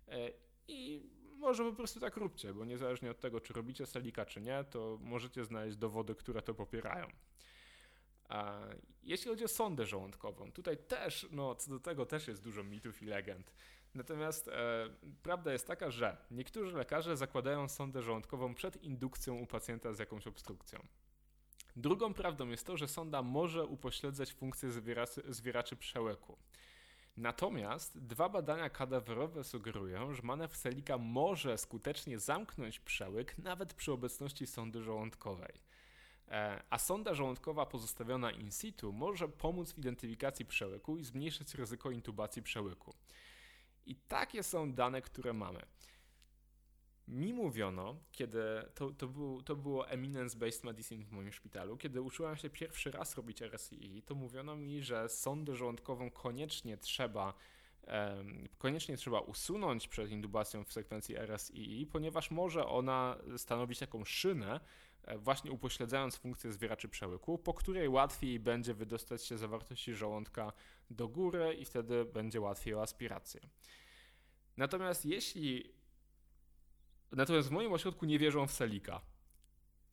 E, 0.08 0.32
I 0.68 1.10
może 1.38 1.64
po 1.64 1.74
prostu 1.74 2.00
tak 2.00 2.18
róbcie, 2.18 2.54
bo 2.54 2.66
niezależnie 2.66 3.12
od 3.12 3.20
tego, 3.20 3.42
czy 3.42 3.54
robicie 3.54 3.86
selika, 3.86 4.26
czy 4.26 4.42
nie, 4.42 4.64
to 4.64 4.98
możecie 5.02 5.46
znaleźć 5.46 5.78
dowody, 5.78 6.16
które 6.16 6.42
to 6.42 6.54
popierają. 6.54 7.08
Jeśli 9.04 9.30
chodzi 9.30 9.44
o 9.44 9.48
sondę 9.48 9.86
żołądkową, 9.86 10.52
tutaj 10.52 10.78
też, 10.78 11.28
no 11.32 11.56
co 11.56 11.72
do 11.72 11.80
tego 11.80 12.06
też 12.06 12.28
jest 12.28 12.44
dużo 12.44 12.64
mitów 12.64 13.02
i 13.02 13.06
legend. 13.06 13.54
Natomiast 13.96 14.48
e, 14.48 14.90
prawda 15.24 15.54
jest 15.54 15.68
taka, 15.68 15.92
że 15.92 16.18
niektórzy 16.32 16.78
lekarze 16.78 17.18
zakładają 17.18 17.70
sondę 17.70 18.02
żołądkową 18.02 18.56
przed 18.56 18.84
indukcją 18.84 19.36
u 19.36 19.46
pacjenta 19.46 19.94
z 19.94 20.00
jakąś 20.00 20.28
obstrukcją. 20.28 20.88
Drugą 21.76 22.14
prawdą 22.14 22.48
jest 22.48 22.66
to, 22.66 22.78
że 22.78 22.88
sonda 22.88 23.22
może 23.22 23.66
upośledzać 23.66 24.34
funkcję 24.34 24.72
zwieraczy, 24.72 25.22
zwieraczy 25.30 25.76
przełyku. 25.76 26.38
Natomiast 27.18 28.00
dwa 28.00 28.30
badania 28.30 28.70
kadawerowe 28.70 29.44
sugerują, 29.44 30.14
że 30.14 30.22
manewr 30.24 30.56
Selika 30.56 30.98
może 30.98 31.58
skutecznie 31.58 32.20
zamknąć 32.20 32.80
przełyk 32.80 33.38
nawet 33.38 33.74
przy 33.74 33.92
obecności 33.92 34.48
sondy 34.48 34.84
żołądkowej. 34.84 35.54
E, 36.30 36.64
a 36.70 36.78
sonda 36.78 37.14
żołądkowa 37.14 37.66
pozostawiona 37.66 38.32
in 38.32 38.52
situ 38.52 38.94
może 38.94 39.28
pomóc 39.28 39.72
w 39.72 39.78
identyfikacji 39.78 40.46
przełyku 40.46 40.98
i 40.98 41.04
zmniejszyć 41.04 41.56
ryzyko 41.56 41.92
intubacji 41.92 42.44
przełyku. 42.44 42.94
I 43.86 43.96
takie 43.96 44.44
są 44.44 44.74
dane, 44.74 45.02
które 45.02 45.34
mamy. 45.34 45.62
Mi 47.08 47.34
mówiono, 47.34 47.96
kiedy 48.12 48.40
to, 48.76 48.92
to, 48.92 49.08
był, 49.08 49.44
to 49.44 49.56
było 49.56 49.86
eminence-based 49.88 50.66
medicine 50.66 51.06
w 51.06 51.12
moim 51.12 51.32
szpitalu, 51.32 51.78
kiedy 51.78 52.02
uczyłem 52.02 52.38
się 52.38 52.50
pierwszy 52.50 52.92
raz 52.92 53.16
robić 53.16 53.42
RSI, 53.42 54.04
to 54.06 54.16
mówiono 54.16 54.56
mi, 54.56 54.82
że 54.82 55.10
sondę 55.10 55.56
żołądkową 55.56 56.12
koniecznie 56.12 56.78
trzeba 56.78 57.34
koniecznie 58.58 58.98
trzeba 58.98 59.20
usunąć 59.20 59.88
przed 59.88 60.12
indubacją 60.12 60.64
w 60.64 60.74
sekwencji 60.74 61.16
RSI, 61.18 61.88
ponieważ 61.92 62.32
może 62.32 62.66
ona 62.66 63.18
stanowić 63.38 63.80
taką 63.80 64.06
szynę, 64.06 64.60
właśnie 65.18 65.52
upośledzając 65.52 66.16
funkcję 66.16 66.52
zwieraczy 66.52 66.90
przełyku, 66.90 67.38
po 67.38 67.54
której 67.54 67.90
łatwiej 67.90 68.40
będzie 68.40 68.74
wydostać 68.74 69.26
się 69.26 69.38
zawartości 69.38 69.96
żołądka 69.96 70.54
do 70.90 71.08
góry 71.08 71.54
i 71.54 71.66
wtedy 71.66 72.06
będzie 72.06 72.42
łatwiej 72.42 72.74
o 72.74 72.82
aspirację. 72.82 73.42
Natomiast 74.58 75.06
jeśli 75.06 75.74
natomiast 77.12 77.48
w 77.48 77.52
moim 77.52 77.74
ośrodku 77.74 78.06
nie 78.06 78.20
wierzą 78.20 78.48
w 78.48 78.52
selika, 78.52 79.02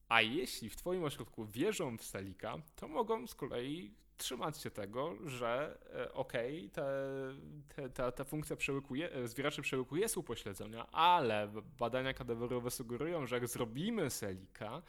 a 0.09 0.23
jeśli 0.23 0.71
w 0.71 0.77
Twoim 0.77 1.05
ośrodku 1.05 1.45
wierzą 1.45 1.99
w 1.99 2.05
selika, 2.05 2.57
to 2.77 2.89
mogą 2.89 3.27
z 3.27 3.35
kolei 3.35 3.95
trzymać 4.17 4.59
się 4.63 4.71
tego, 4.71 5.17
że 5.25 5.79
e, 5.95 6.13
okej, 6.13 6.71
okay, 6.73 7.91
ta, 7.91 8.13
ta 8.13 8.25
funkcja 8.25 8.57
przełyku 8.57 8.95
je, 8.95 9.13
e, 9.13 9.29
zwieraczy 9.29 9.63
przełyku 9.63 9.97
jest 9.97 10.17
upośledzona, 10.17 10.91
ale 10.93 11.53
badania 11.79 12.15
kadawerowe 12.15 12.71
sugerują, 12.71 13.27
że 13.27 13.37
jak 13.37 13.49
zrobimy 13.49 14.11
selika, 14.11 14.83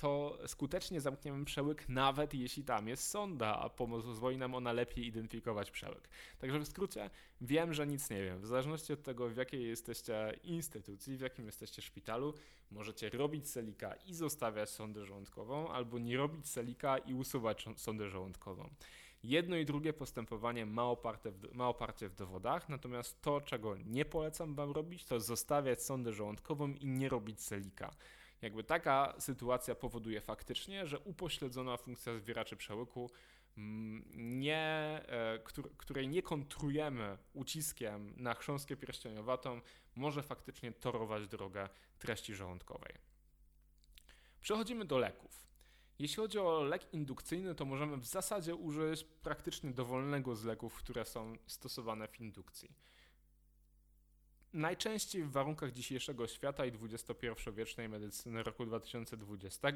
to 0.00 0.38
skutecznie 0.46 1.00
zamkniemy 1.00 1.44
przełyk, 1.44 1.88
nawet 1.88 2.34
jeśli 2.34 2.64
tam 2.64 2.88
jest 2.88 3.08
sonda, 3.08 3.58
a 3.58 3.68
pozwoli 3.68 4.38
nam 4.38 4.54
ona 4.54 4.72
lepiej 4.72 5.06
identyfikować 5.06 5.70
przełyk. 5.70 6.08
Także 6.38 6.58
w 6.58 6.68
skrócie, 6.68 7.10
wiem, 7.40 7.74
że 7.74 7.86
nic 7.86 8.10
nie 8.10 8.24
wiem. 8.24 8.40
W 8.40 8.46
zależności 8.46 8.92
od 8.92 9.02
tego, 9.02 9.28
w 9.28 9.36
jakiej 9.36 9.68
jesteście 9.68 10.38
instytucji, 10.44 11.16
w 11.16 11.20
jakim 11.20 11.46
jesteście 11.46 11.82
szpitalu, 11.82 12.34
możecie 12.70 13.10
robić 13.10 13.50
selika 13.50 13.94
i 13.94 14.14
zostawiać 14.14 14.70
sondę 14.70 15.04
żołądkową, 15.04 15.68
albo 15.68 15.98
nie 15.98 16.16
robić 16.16 16.48
selika 16.48 16.98
i 16.98 17.14
usuwać 17.14 17.64
sondę 17.76 18.08
żołądkową. 18.08 18.70
Jedno 19.22 19.56
i 19.56 19.64
drugie 19.64 19.92
postępowanie 19.92 20.66
ma, 20.66 20.84
oparte 20.84 21.30
w, 21.30 21.54
ma 21.54 21.68
oparcie 21.68 22.08
w 22.08 22.14
dowodach, 22.14 22.68
natomiast 22.68 23.22
to, 23.22 23.40
czego 23.40 23.76
nie 23.76 24.04
polecam 24.04 24.54
Wam 24.54 24.70
robić, 24.70 25.04
to 25.04 25.20
zostawiać 25.20 25.82
sondę 25.82 26.12
żołądkową 26.12 26.68
i 26.68 26.86
nie 26.86 27.08
robić 27.08 27.42
selika. 27.42 27.90
Jakby 28.42 28.64
taka 28.64 29.14
sytuacja 29.18 29.74
powoduje 29.74 30.20
faktycznie, 30.20 30.86
że 30.86 30.98
upośledzona 30.98 31.76
funkcja 31.76 32.18
zwieraczy 32.18 32.56
przełyku 32.56 33.10
mm, 33.58 34.04
nie, 34.40 34.56
e, 35.08 35.38
której 35.76 36.08
nie 36.08 36.22
kontrujemy 36.22 37.18
uciskiem 37.32 38.14
na 38.16 38.34
chrząstkę 38.34 38.76
pierścieniowatą, 38.76 39.60
może 39.96 40.22
faktycznie 40.22 40.72
torować 40.72 41.28
drogę 41.28 41.68
treści 41.98 42.34
żołądkowej. 42.34 42.94
Przechodzimy 44.40 44.84
do 44.84 44.98
leków. 44.98 45.50
Jeśli 45.98 46.16
chodzi 46.16 46.38
o 46.38 46.62
lek 46.62 46.94
indukcyjny, 46.94 47.54
to 47.54 47.64
możemy 47.64 47.96
w 47.96 48.06
zasadzie 48.06 48.54
użyć 48.54 49.04
praktycznie 49.04 49.70
dowolnego 49.70 50.36
z 50.36 50.44
leków, 50.44 50.74
które 50.74 51.04
są 51.04 51.36
stosowane 51.46 52.08
w 52.08 52.20
indukcji. 52.20 52.74
Najczęściej 54.52 55.22
w 55.24 55.30
warunkach 55.30 55.72
dzisiejszego 55.72 56.26
świata 56.26 56.66
i 56.66 56.72
XXI-wiecznej 56.82 57.88
medycyny 57.88 58.42
roku 58.42 58.66
2020 58.66 59.68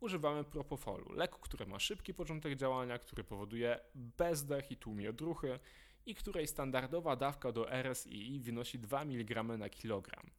używamy 0.00 0.44
propofolu, 0.44 1.12
leku, 1.12 1.40
który 1.40 1.66
ma 1.66 1.78
szybki 1.78 2.14
początek 2.14 2.56
działania, 2.56 2.98
który 2.98 3.24
powoduje 3.24 3.80
bezdech 3.94 4.70
i 4.70 4.76
tłumie 4.76 5.10
odruchy 5.10 5.58
i 6.06 6.14
której 6.14 6.46
standardowa 6.46 7.16
dawka 7.16 7.52
do 7.52 7.72
RSI 7.72 8.40
wynosi 8.40 8.78
2 8.78 9.02
mg 9.02 9.42
na 9.42 9.68
kilogram. 9.68 10.30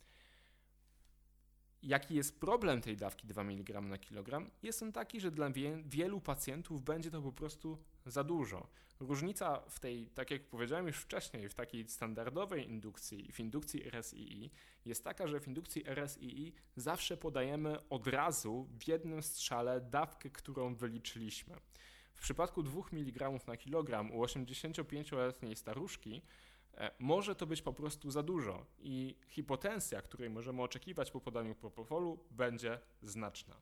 Jaki 1.84 2.16
jest 2.16 2.40
problem 2.40 2.82
tej 2.82 2.98
dawki 2.98 3.28
2 3.28 3.42
mg 3.42 3.82
na 3.82 3.98
kilogram? 3.98 4.50
Jest 4.64 4.84
on 4.84 4.92
taki, 4.92 5.22
że 5.22 5.32
dla 5.32 5.50
wie, 5.50 5.84
wielu 5.86 6.22
pacjentów 6.22 6.84
będzie 6.84 7.12
to 7.12 7.22
po 7.22 7.32
prostu 7.32 7.78
za 8.08 8.24
dużo. 8.24 8.68
Różnica 9.00 9.62
w 9.70 9.80
tej, 9.80 10.08
tak 10.08 10.32
jak 10.32 10.50
powiedziałem 10.50 10.88
już 10.88 10.98
wcześniej, 10.98 11.50
w 11.50 11.54
takiej 11.54 11.90
standardowej 11.90 12.70
indukcji, 12.70 13.32
w 13.32 13.40
indukcji 13.40 13.90
RSII 13.90 14.52
jest 14.86 15.04
taka, 15.04 15.28
że 15.28 15.40
w 15.40 15.48
indukcji 15.48 15.84
RSII 15.88 16.54
zawsze 16.76 17.18
podajemy 17.18 17.90
od 17.90 18.08
razu 18.08 18.68
w 18.80 18.88
jednym 18.88 19.24
strzale 19.24 19.82
dawkę, 19.82 20.30
którą 20.30 20.76
wyliczyliśmy. 20.76 21.56
W 22.14 22.22
przypadku 22.22 22.64
2 22.64 22.82
mg 22.92 23.32
na 23.48 23.58
kilogram 23.58 24.12
u 24.12 24.24
85-letniej 24.24 25.56
staruszki 25.56 26.22
E, 26.78 26.92
może 27.00 27.36
to 27.36 27.46
być 27.46 27.62
po 27.62 27.74
prostu 27.74 28.12
za 28.12 28.24
dużo 28.24 28.66
i 28.80 29.16
hipotensja, 29.28 30.02
której 30.02 30.30
możemy 30.30 30.62
oczekiwać 30.62 31.12
po 31.12 31.22
podaniu 31.22 31.56
propofolu, 31.56 32.26
będzie 32.32 32.80
znaczna. 33.02 33.56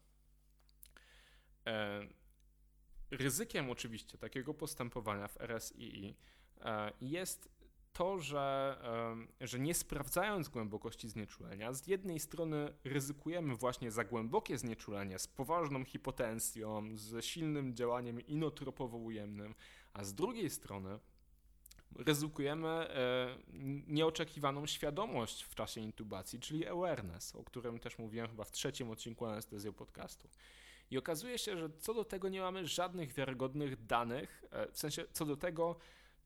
E, 3.16 3.18
ryzykiem 3.18 3.70
oczywiście 3.70 4.18
takiego 4.18 4.54
postępowania 4.54 5.28
w 5.28 5.38
RSII 5.42 6.16
e, 6.62 6.92
jest 7.02 7.50
to, 7.94 8.20
że, 8.20 8.78
że 9.42 9.60
nie 9.60 9.74
sprawdzając 9.74 10.50
głębokości 10.50 11.10
znieczulenia, 11.10 11.74
z 11.74 11.88
jednej 11.88 12.20
strony 12.20 12.74
ryzykujemy 12.84 13.56
właśnie 13.56 13.92
za 13.92 14.04
głębokie 14.04 14.58
znieczulenie 14.58 15.20
z 15.20 15.28
poważną 15.28 15.86
hipotensją, 15.86 16.84
z 16.94 17.26
silnym 17.26 17.76
działaniem 17.76 18.20
inotropowo-ujemnym, 18.20 19.54
a 19.94 20.04
z 20.04 20.14
drugiej 20.14 20.50
strony 20.50 21.00
ryzykujemy 21.96 22.68
e, 22.70 23.38
nieoczekiwaną 23.88 24.66
świadomość 24.66 25.44
w 25.44 25.56
czasie 25.56 25.82
intubacji, 25.82 26.40
czyli 26.40 26.68
awareness, 26.68 27.36
o 27.36 27.44
którym 27.44 27.80
też 27.80 27.98
mówiłem 27.98 28.28
chyba 28.28 28.44
w 28.44 28.52
trzecim 28.52 28.90
odcinku 28.90 29.26
anestezją 29.26 29.74
podcastu. 29.74 30.30
I 30.92 30.98
okazuje 30.98 31.38
się, 31.38 31.58
że 31.58 31.70
co 31.70 31.94
do 31.94 32.06
tego 32.06 32.30
nie 32.30 32.42
mamy 32.42 32.68
żadnych 32.68 33.14
wiarygodnych 33.14 33.86
danych, 33.86 34.44
e, 34.52 34.72
w 34.72 34.78
sensie 34.80 35.06
co 35.14 35.26
do 35.26 35.38
tego, 35.38 35.76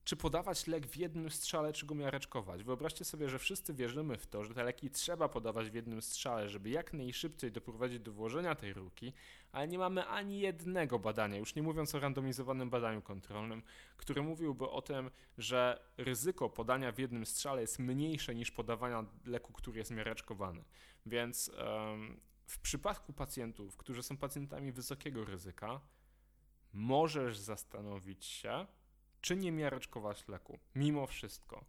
czy 0.03 0.15
podawać 0.15 0.67
lek 0.67 0.87
w 0.87 0.97
jednym 0.97 1.29
strzale, 1.29 1.73
czy 1.73 1.85
go 1.85 1.95
miareczkować. 1.95 2.63
Wyobraźcie 2.63 3.05
sobie, 3.05 3.29
że 3.29 3.39
wszyscy 3.39 3.73
wierzymy 3.73 4.17
w 4.17 4.27
to, 4.27 4.43
że 4.43 4.53
te 4.53 4.63
leki 4.63 4.89
trzeba 4.89 5.29
podawać 5.29 5.69
w 5.69 5.73
jednym 5.73 6.01
strzale, 6.01 6.49
żeby 6.49 6.69
jak 6.69 6.93
najszybciej 6.93 7.51
doprowadzić 7.51 7.99
do 7.99 8.11
włożenia 8.11 8.55
tej 8.55 8.73
rurki, 8.73 9.13
ale 9.51 9.67
nie 9.67 9.77
mamy 9.77 10.05
ani 10.05 10.39
jednego 10.39 10.99
badania, 10.99 11.37
już 11.37 11.55
nie 11.55 11.63
mówiąc 11.63 11.95
o 11.95 11.99
randomizowanym 11.99 12.69
badaniu 12.69 13.01
kontrolnym, 13.01 13.63
które 13.97 14.21
mówiłby 14.21 14.69
o 14.69 14.81
tym, 14.81 15.11
że 15.37 15.79
ryzyko 15.97 16.49
podania 16.49 16.91
w 16.91 16.99
jednym 16.99 17.25
strzale 17.25 17.61
jest 17.61 17.79
mniejsze 17.79 18.35
niż 18.35 18.51
podawania 18.51 19.05
leku, 19.25 19.53
który 19.53 19.77
jest 19.77 19.91
miareczkowany. 19.91 20.63
Więc 21.05 21.51
um, 21.57 22.19
w 22.49 22.59
przypadku 22.59 23.13
pacjentów, 23.13 23.77
którzy 23.77 24.03
są 24.03 24.17
pacjentami 24.17 24.71
wysokiego 24.71 25.25
ryzyka, 25.25 25.81
możesz 26.73 27.37
zastanowić 27.37 28.25
się, 28.25 28.67
czy 29.21 29.35
nie 29.35 29.51
miareczkować 29.51 30.27
leku, 30.27 30.59
mimo 30.75 31.07
wszystko. 31.07 31.65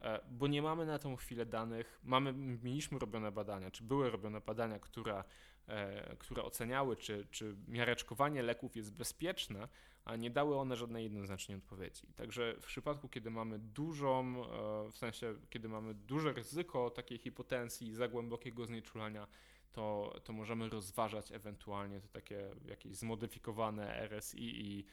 E, 0.00 0.20
bo 0.30 0.46
nie 0.46 0.62
mamy 0.62 0.86
na 0.86 0.98
tą 0.98 1.16
chwilę 1.16 1.46
danych, 1.46 2.00
mamy, 2.04 2.32
mieliśmy 2.62 2.98
robione 2.98 3.32
badania, 3.32 3.70
czy 3.70 3.84
były 3.84 4.10
robione 4.10 4.40
badania, 4.40 4.78
które, 4.78 5.24
e, 5.66 6.16
które 6.16 6.42
oceniały, 6.42 6.96
czy, 6.96 7.26
czy 7.30 7.56
miareczkowanie 7.68 8.42
leków 8.42 8.76
jest 8.76 8.92
bezpieczne, 8.92 9.68
a 10.04 10.16
nie 10.16 10.30
dały 10.30 10.56
one 10.56 10.76
żadnej 10.76 11.04
jednoznacznej 11.04 11.58
odpowiedzi. 11.58 12.06
Także 12.16 12.56
w 12.60 12.66
przypadku, 12.66 13.08
kiedy 13.08 13.30
mamy 13.30 13.58
dużą, 13.58 14.44
e, 14.44 14.90
w 14.90 14.96
sensie, 14.96 15.34
kiedy 15.50 15.68
mamy 15.68 15.94
duże 15.94 16.32
ryzyko 16.32 16.90
takiej 16.90 17.18
hipotensji 17.18 17.94
za 17.94 18.08
głębokiego 18.08 18.66
znieczulania, 18.66 19.26
to, 19.72 20.14
to 20.24 20.32
możemy 20.32 20.68
rozważać 20.68 21.32
ewentualnie 21.32 22.00
to 22.00 22.08
takie 22.08 22.50
jakieś 22.64 22.96
zmodyfikowane 22.96 24.08
RSI 24.08 24.66
i 24.66 24.84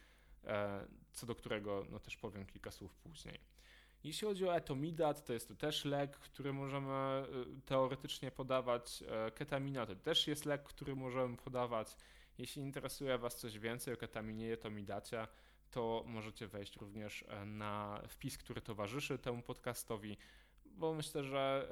E, 0.45 0.85
co 1.11 1.25
do 1.25 1.35
którego 1.35 1.85
no, 1.89 1.99
też 1.99 2.17
powiem 2.17 2.45
kilka 2.45 2.71
słów 2.71 2.95
później. 2.95 3.39
Jeśli 4.03 4.27
chodzi 4.27 4.45
o 4.45 4.55
etomidat, 4.55 5.25
to 5.25 5.33
jest 5.33 5.47
to 5.47 5.55
też 5.55 5.85
lek, 5.85 6.17
który 6.17 6.53
możemy 6.53 6.91
e, 6.91 7.25
teoretycznie 7.65 8.31
podawać. 8.31 9.03
E, 9.07 9.31
ketamina 9.31 9.85
to 9.85 9.95
też 9.95 10.27
jest 10.27 10.45
lek, 10.45 10.63
który 10.63 10.95
możemy 10.95 11.37
podawać. 11.37 11.95
Jeśli 12.37 12.61
interesuje 12.61 13.17
Was 13.17 13.35
coś 13.35 13.59
więcej 13.59 13.93
o 13.93 13.97
ketaminie 13.97 14.47
i 14.47 14.51
etomidacie, 14.51 15.27
to 15.71 16.03
możecie 16.07 16.47
wejść 16.47 16.75
również 16.75 17.25
na 17.45 18.01
wpis, 18.07 18.37
który 18.37 18.61
towarzyszy 18.61 19.17
temu 19.17 19.41
podcastowi, 19.41 20.17
bo 20.65 20.93
myślę, 20.93 21.23
że 21.23 21.67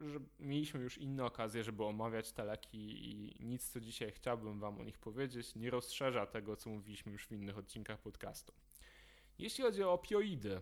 że 0.00 0.20
mieliśmy 0.38 0.80
już 0.80 0.98
inne 0.98 1.24
okazje, 1.24 1.64
żeby 1.64 1.84
omawiać 1.84 2.32
te 2.32 2.44
leki 2.44 3.10
i 3.10 3.44
nic, 3.44 3.68
co 3.68 3.80
dzisiaj 3.80 4.12
chciałbym 4.12 4.60
Wam 4.60 4.78
o 4.78 4.84
nich 4.84 4.98
powiedzieć, 4.98 5.54
nie 5.54 5.70
rozszerza 5.70 6.26
tego, 6.26 6.56
co 6.56 6.70
mówiliśmy 6.70 7.12
już 7.12 7.26
w 7.26 7.32
innych 7.32 7.58
odcinkach 7.58 7.98
podcastu. 8.00 8.52
Jeśli 9.38 9.64
chodzi 9.64 9.82
o 9.82 9.92
opioidy, 9.92 10.60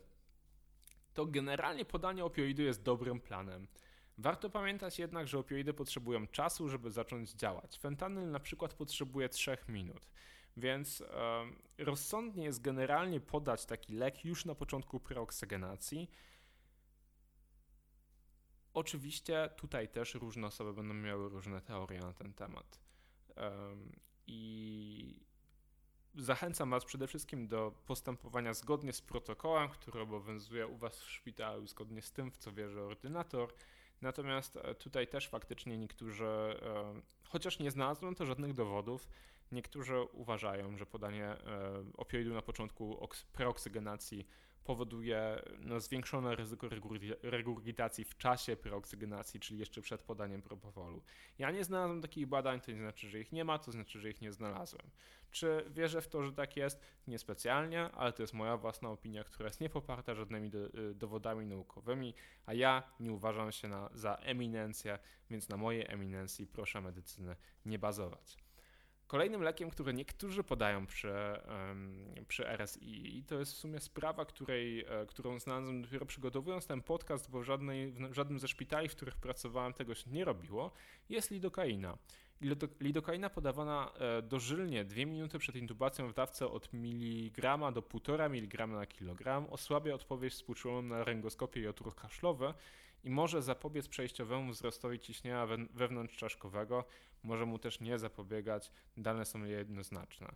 to 1.14 1.26
generalnie 1.26 1.84
podanie 1.84 2.24
opioidu 2.24 2.62
jest 2.62 2.82
dobrym 2.82 3.20
planem. 3.20 3.68
Warto 4.18 4.50
pamiętać 4.50 4.98
jednak, 4.98 5.28
że 5.28 5.38
opioidy 5.38 5.74
potrzebują 5.74 6.26
czasu, 6.26 6.68
żeby 6.68 6.90
zacząć 6.90 7.30
działać. 7.30 7.78
Fentanyl 7.78 8.30
na 8.30 8.40
przykład 8.40 8.74
potrzebuje 8.74 9.28
3 9.28 9.56
minut. 9.68 10.08
Więc 10.56 11.02
rozsądnie 11.78 12.44
jest 12.44 12.62
generalnie 12.62 13.20
podać 13.20 13.66
taki 13.66 13.94
lek 13.94 14.24
już 14.24 14.44
na 14.44 14.54
początku 14.54 15.00
preoksygenacji, 15.00 16.10
Oczywiście 18.78 19.50
tutaj 19.56 19.88
też 19.88 20.14
różne 20.14 20.46
osoby 20.46 20.72
będą 20.72 20.94
miały 20.94 21.28
różne 21.28 21.60
teorie 21.60 22.00
na 22.00 22.12
ten 22.12 22.34
temat. 22.34 22.80
I 24.26 25.20
zachęcam 26.14 26.70
Was 26.70 26.84
przede 26.84 27.06
wszystkim 27.06 27.48
do 27.48 27.72
postępowania 27.86 28.54
zgodnie 28.54 28.92
z 28.92 29.00
protokołem, 29.00 29.68
który 29.68 30.00
obowiązuje 30.00 30.66
u 30.66 30.76
Was 30.76 31.00
w 31.00 31.10
szpitalu, 31.10 31.66
zgodnie 31.66 32.02
z 32.02 32.12
tym, 32.12 32.30
w 32.30 32.36
co 32.36 32.52
wierzy 32.52 32.80
ordynator. 32.80 33.54
Natomiast 34.02 34.56
e, 34.56 34.74
tutaj 34.74 35.08
też 35.08 35.28
faktycznie 35.28 35.78
niektórzy, 35.78 36.26
chociaż 37.28 37.58
nie 37.58 37.70
znalazłem 37.70 38.14
to 38.14 38.26
żadnych 38.26 38.54
dowodów, 38.54 39.08
niektórzy 39.52 40.02
uważają, 40.02 40.76
że 40.76 40.86
podanie 40.86 41.24
e, 41.24 41.38
opioidu 41.96 42.34
na 42.34 42.42
początku 42.42 43.08
preoksygenacji 43.32 44.28
powoduje 44.68 45.42
no, 45.60 45.80
zwiększone 45.80 46.36
ryzyko 46.36 46.68
regurgitacji 47.22 48.04
w 48.04 48.16
czasie 48.16 48.56
preoksygenacji, 48.56 49.40
czyli 49.40 49.60
jeszcze 49.60 49.82
przed 49.82 50.02
podaniem 50.02 50.42
propofolu. 50.42 51.02
Ja 51.38 51.50
nie 51.50 51.64
znalazłem 51.64 52.02
takich 52.02 52.26
badań, 52.26 52.60
to 52.60 52.72
nie 52.72 52.78
znaczy, 52.78 53.08
że 53.08 53.20
ich 53.20 53.32
nie 53.32 53.44
ma, 53.44 53.58
to 53.58 53.72
znaczy, 53.72 54.00
że 54.00 54.10
ich 54.10 54.20
nie 54.20 54.32
znalazłem. 54.32 54.90
Czy 55.30 55.64
wierzę 55.70 56.00
w 56.00 56.08
to, 56.08 56.22
że 56.22 56.32
tak 56.32 56.56
jest? 56.56 56.80
Niespecjalnie, 57.06 57.90
ale 57.92 58.12
to 58.12 58.22
jest 58.22 58.34
moja 58.34 58.56
własna 58.56 58.90
opinia, 58.90 59.24
która 59.24 59.46
jest 59.46 59.60
niepoparta 59.60 60.14
żadnymi 60.14 60.50
do, 60.50 60.58
dowodami 60.94 61.46
naukowymi, 61.46 62.14
a 62.46 62.54
ja 62.54 62.82
nie 63.00 63.12
uważam 63.12 63.52
się 63.52 63.68
na, 63.68 63.90
za 63.94 64.14
eminencję, 64.14 64.98
więc 65.30 65.48
na 65.48 65.56
mojej 65.56 65.84
eminencji 65.88 66.46
proszę 66.46 66.80
medycynę 66.80 67.36
nie 67.66 67.78
bazować. 67.78 68.47
Kolejnym 69.08 69.42
lekiem, 69.42 69.70
który 69.70 69.94
niektórzy 69.94 70.44
podają 70.44 70.86
przy, 70.86 71.12
przy 72.28 72.48
RSI, 72.48 73.24
to 73.26 73.38
jest 73.38 73.52
w 73.52 73.56
sumie 73.56 73.80
sprawa, 73.80 74.24
której, 74.24 74.80
e, 74.80 75.06
którą 75.06 75.38
znalazłem 75.38 75.82
dopiero 75.82 76.06
przygotowując 76.06 76.66
ten 76.66 76.82
podcast, 76.82 77.30
bo 77.30 77.42
żadnej, 77.42 77.92
w 77.92 78.14
żadnym 78.14 78.38
ze 78.38 78.48
szpitali, 78.48 78.88
w 78.88 78.96
których 78.96 79.16
pracowałem, 79.16 79.72
tego 79.72 79.94
się 79.94 80.10
nie 80.10 80.24
robiło, 80.24 80.70
jest 81.08 81.30
lidokaina. 81.30 81.98
Lidokaina 82.80 83.30
podawana 83.30 83.92
e, 83.98 84.22
dożylnie 84.22 84.84
2 84.84 84.96
minuty 84.96 85.38
przed 85.38 85.56
intubacją 85.56 86.08
w 86.08 86.14
dawce 86.14 86.46
od 86.46 86.72
miligrama 86.72 87.72
do 87.72 87.82
1,5 87.82 88.24
mg 88.24 88.66
na 88.66 88.86
kilogram. 88.86 89.46
Osłabia 89.50 89.94
odpowiedź 89.94 90.32
współczułą 90.32 90.82
na 90.82 91.04
ryngoskopię 91.04 91.60
i 91.60 91.66
otwór 91.66 91.94
kaszlowy 91.94 92.54
i 93.04 93.10
może 93.10 93.42
zapobiec 93.42 93.88
przejściowemu 93.88 94.52
wzrostowi 94.52 95.00
ciśnienia 95.00 95.46
wewnątrzczaszkowego, 95.74 96.84
może 97.22 97.46
mu 97.46 97.58
też 97.58 97.80
nie 97.80 97.98
zapobiegać, 97.98 98.72
dane 98.96 99.24
są 99.24 99.44
jednoznaczne. 99.44 100.32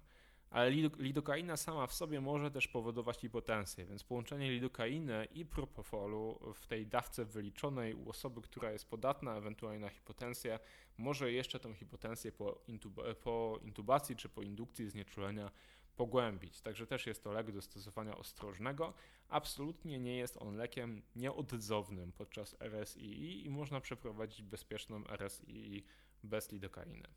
ale 0.51 0.71
lidokaina 0.99 1.57
sama 1.57 1.87
w 1.87 1.95
sobie 1.95 2.21
może 2.21 2.51
też 2.51 2.69
powodować 2.69 3.19
hipotensję, 3.19 3.85
więc 3.85 4.05
połączenie 4.05 4.51
lidokainy 4.51 5.25
i 5.25 5.47
propofolu 5.47 6.39
w 6.55 6.67
tej 6.67 6.87
dawce 6.87 7.25
wyliczonej 7.25 7.95
u 7.95 8.11
osoby, 8.11 8.43
która 8.43 8.73
jest 8.73 8.91
podatna 8.91 9.37
ewentualnie 9.37 9.81
na 9.81 9.89
hipotensję, 9.89 10.59
może 10.99 11.33
jeszcze 11.33 11.61
tą 11.61 11.75
hipotensję 11.75 12.33
po, 12.33 12.59
intub- 12.69 13.15
po 13.15 13.59
intubacji 13.63 14.17
czy 14.17 14.29
po 14.29 14.43
indukcji 14.43 14.91
znieczulenia 14.91 15.51
pogłębić. 15.97 16.61
Także 16.61 16.87
też 16.87 17.07
jest 17.07 17.25
to 17.25 17.33
lek 17.33 17.53
do 17.53 17.63
stosowania 17.63 18.17
ostrożnego. 18.17 18.95
Absolutnie 19.29 19.99
nie 19.99 20.17
jest 20.17 20.37
on 20.37 20.57
lekiem 20.57 21.03
nieodzownym 21.17 22.13
podczas 22.13 22.57
RSII 22.61 23.47
i 23.47 23.51
można 23.51 23.81
przeprowadzić 23.81 24.43
bezpieczną 24.43 25.05
RSII 25.17 25.85
bez 26.25 26.53
lidokainy. 26.53 27.09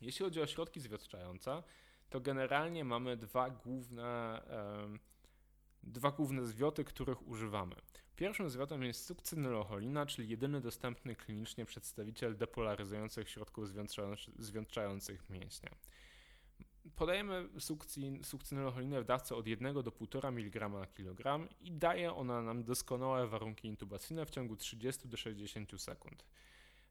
Jeśli 0.00 0.24
chodzi 0.24 0.40
o 0.40 0.46
środki 0.46 0.80
zwiotczające, 0.80 1.62
to 2.10 2.20
generalnie 2.20 2.84
mamy 2.84 3.16
dwa 3.16 3.50
główne, 3.50 4.42
dwa 5.82 6.10
główne 6.10 6.46
zwioty, 6.46 6.84
których 6.84 7.28
używamy. 7.28 7.76
Pierwszym 8.16 8.50
zwiotem 8.50 8.82
jest 8.82 9.06
sukcynyloholina, 9.06 10.06
czyli 10.06 10.28
jedyny 10.28 10.60
dostępny 10.60 11.16
klinicznie 11.16 11.64
przedstawiciel 11.64 12.36
depolaryzujących 12.36 13.30
środków 13.30 13.68
zwiączających 14.38 15.30
mięśnie. 15.30 15.70
Podajemy 16.96 17.48
sukcynylocholinę 18.22 19.02
w 19.02 19.04
dawce 19.04 19.36
od 19.36 19.46
1 19.46 19.74
do 19.74 19.82
1,5 19.82 20.28
mg 20.28 20.68
na 20.68 20.86
kilogram 20.86 21.48
i 21.60 21.72
daje 21.72 22.14
ona 22.14 22.42
nam 22.42 22.64
doskonałe 22.64 23.26
warunki 23.26 23.68
intubacyjne 23.68 24.26
w 24.26 24.30
ciągu 24.30 24.56
30 24.56 25.08
do 25.08 25.16
60 25.16 25.80
sekund. 25.80 26.24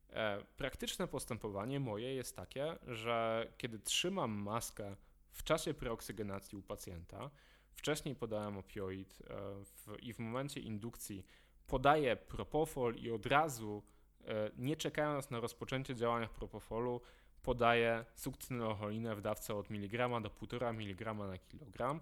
E, 0.10 0.44
praktyczne 0.58 1.08
postępowanie 1.08 1.80
moje 1.80 2.16
jest 2.16 2.36
takie, 2.36 2.78
że 2.88 3.48
kiedy 3.58 3.80
trzymam 3.80 4.32
maskę 4.32 4.96
w 5.32 5.44
czasie 5.44 5.74
preoksygenacji 5.74 6.58
u 6.58 6.62
pacjenta, 6.62 7.30
wcześniej 7.72 8.16
podałem 8.16 8.58
opioid 8.58 9.22
e, 9.22 9.26
w, 9.64 9.96
i 10.00 10.14
w 10.14 10.20
momencie 10.20 10.60
indukcji 10.60 11.26
podaję 11.68 12.16
propofol 12.16 12.96
i 12.96 13.12
od 13.12 13.26
razu, 13.26 13.84
e, 14.26 14.52
nie 14.58 14.76
czekając 14.76 15.30
na 15.30 15.40
rozpoczęcie 15.40 15.96
działania 15.96 16.28
propofolu, 16.28 17.02
podaję 17.44 18.06
sukcynylocholinę 18.16 19.16
w 19.16 19.22
dawce 19.22 19.56
od 19.56 19.70
miligrama 19.70 20.22
do 20.22 20.30
1,5 20.30 20.70
mg 20.70 21.14
na 21.14 21.38
kilogram 21.38 22.02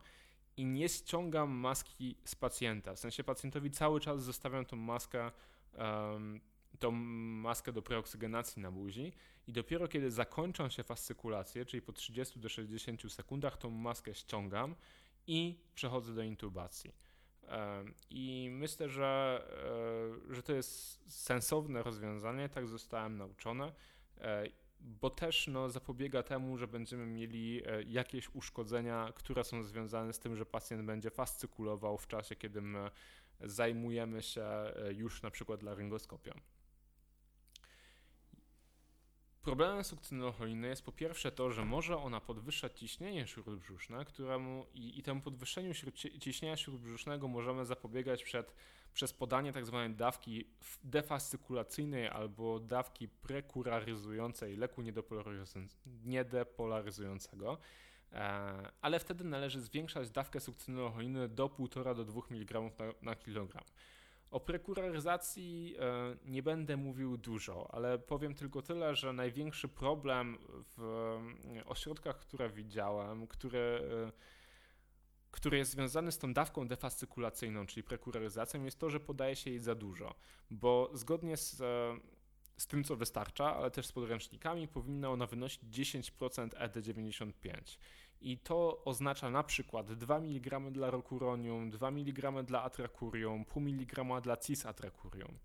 i 0.58 0.66
nie 0.66 0.90
ściągam 0.90 1.50
maski 1.50 2.18
z 2.26 2.36
pacjenta. 2.36 2.94
W 2.94 3.00
sensie 3.00 3.24
pacjentowi 3.24 3.72
cały 3.72 4.00
czas 4.00 4.24
zostawiam 4.24 4.66
tą 4.66 4.76
maskę 4.76 5.32
tą 6.84 6.92
maskę 6.92 7.72
do 7.72 7.82
preoksygenacji 7.82 8.62
na 8.62 8.72
buzi 8.72 9.14
i 9.48 9.54
dopiero 9.54 9.88
kiedy 9.88 10.12
zakończą 10.12 10.70
się 10.70 10.84
fascykulacje, 10.84 11.66
czyli 11.66 11.82
po 11.82 11.94
30 11.94 12.40
do 12.40 12.50
60 12.50 13.12
sekundach, 13.12 13.58
tą 13.58 13.70
maskę 13.70 14.14
ściągam 14.14 14.76
i 15.28 15.60
przechodzę 15.76 16.16
do 16.16 16.24
intubacji. 16.24 16.92
I 18.10 18.50
myślę, 18.52 18.90
że, 18.90 19.42
e, 20.30 20.34
że 20.34 20.44
to 20.44 20.54
jest 20.54 21.02
sensowne 21.12 21.84
rozwiązanie, 21.84 22.50
tak 22.50 22.68
zostałem 22.68 23.18
nauczony, 23.18 23.72
e, 24.22 24.44
bo 24.80 25.10
też 25.10 25.48
no, 25.48 25.70
zapobiega 25.70 26.24
temu, 26.24 26.58
że 26.58 26.68
będziemy 26.68 27.06
mieli 27.06 27.62
e, 27.66 27.84
jakieś 27.84 28.30
uszkodzenia, 28.36 29.12
które 29.16 29.44
są 29.44 29.64
związane 29.64 30.14
z 30.14 30.20
tym, 30.20 30.36
że 30.36 30.46
pacjent 30.46 30.86
będzie 30.86 31.10
fascykulował 31.10 31.98
w 31.98 32.08
czasie, 32.08 32.36
kiedy 32.36 32.62
my 32.62 32.92
zajmujemy 33.42 34.22
się 34.22 34.48
już 34.96 35.22
na 35.22 35.32
przykład 35.32 35.64
laryngoskopią. 35.64 36.34
Problemem 39.44 39.84
sukcynolocholiny 39.84 40.68
jest 40.68 40.86
po 40.86 40.92
pierwsze 40.92 41.32
to, 41.32 41.52
że 41.52 41.66
może 41.66 41.98
ona 41.98 42.22
podwyższać 42.22 42.80
ciśnienie 42.80 43.28
śródbrzuszne, 43.28 44.06
któremu 44.06 44.66
i, 44.74 45.00
i 45.00 45.04
temu 45.04 45.22
podwyższeniu 45.22 45.74
ciśnienia 46.20 46.58
śródbrzusznego 46.58 47.28
możemy 47.28 47.66
zapobiegać 47.66 48.24
przed, 48.24 48.54
przez 48.94 49.14
podanie 49.14 49.54
tzw. 49.54 49.84
Tak 49.84 49.96
dawki 49.96 50.48
defascykulacyjnej 50.84 52.08
albo 52.08 52.60
dawki 52.60 53.08
prekuraryzującej 53.08 54.58
leku 54.58 54.82
niedepolaryzującego. 56.04 57.58
E, 58.12 58.72
ale 58.82 59.00
wtedy 59.00 59.24
należy 59.24 59.62
zwiększać 59.62 60.10
dawkę 60.10 60.40
sukcynolocholiny 60.40 61.30
do 61.30 61.48
1,5 61.48 61.96
do 61.96 62.06
2 62.06 62.22
mg 62.32 62.62
na, 62.62 62.70
na 63.02 63.16
kilogram. 63.16 63.64
O 64.34 64.40
prekuraryzacji 64.40 65.76
e, 65.80 66.16
nie 66.26 66.44
będę 66.44 66.78
mówił 66.78 67.18
dużo, 67.18 67.74
ale 67.74 68.00
powiem 68.00 68.36
tylko 68.36 68.62
tyle, 68.62 68.96
że 68.96 69.14
największy 69.14 69.68
problem 69.68 70.38
w 70.78 70.82
e, 71.58 71.66
ośrodkach, 71.66 72.20
które 72.20 72.50
widziałem, 72.50 73.28
które, 73.28 73.60
e, 73.60 74.12
który 75.32 75.58
jest 75.58 75.72
związany 75.72 76.12
z 76.12 76.18
tą 76.18 76.34
dawką 76.34 76.68
defascykulacyjną, 76.68 77.66
czyli 77.66 77.84
prekuraryzacją, 77.84 78.64
jest 78.64 78.80
to, 78.80 78.90
że 78.90 79.00
podaje 79.00 79.36
się 79.36 79.50
jej 79.50 79.60
za 79.60 79.76
dużo, 79.76 80.16
bo 80.52 80.92
zgodnie 80.94 81.38
z, 81.38 81.58
z 82.58 82.68
tym, 82.68 82.84
co 82.84 82.96
wystarcza, 82.96 83.56
ale 83.56 83.72
też 83.72 83.86
z 83.88 83.92
podręcznikami, 83.92 84.68
powinna 84.68 85.10
ona 85.10 85.28
wynosić 85.28 85.64
10% 85.64 86.50
ED95. 86.50 87.78
I 88.24 88.38
to 88.38 88.84
oznacza 88.86 89.30
na 89.30 89.44
przykład 89.44 89.94
2 89.94 90.18
mg 90.18 90.60
dla 90.72 90.92
rokuronium, 90.92 91.70
2 91.70 91.88
mg 91.88 92.44
dla 92.44 92.64
atrakurium, 92.64 93.46
pół 93.46 93.62
mg 93.62 94.22
dla 94.22 94.38
cisatrakurium. 94.38 95.38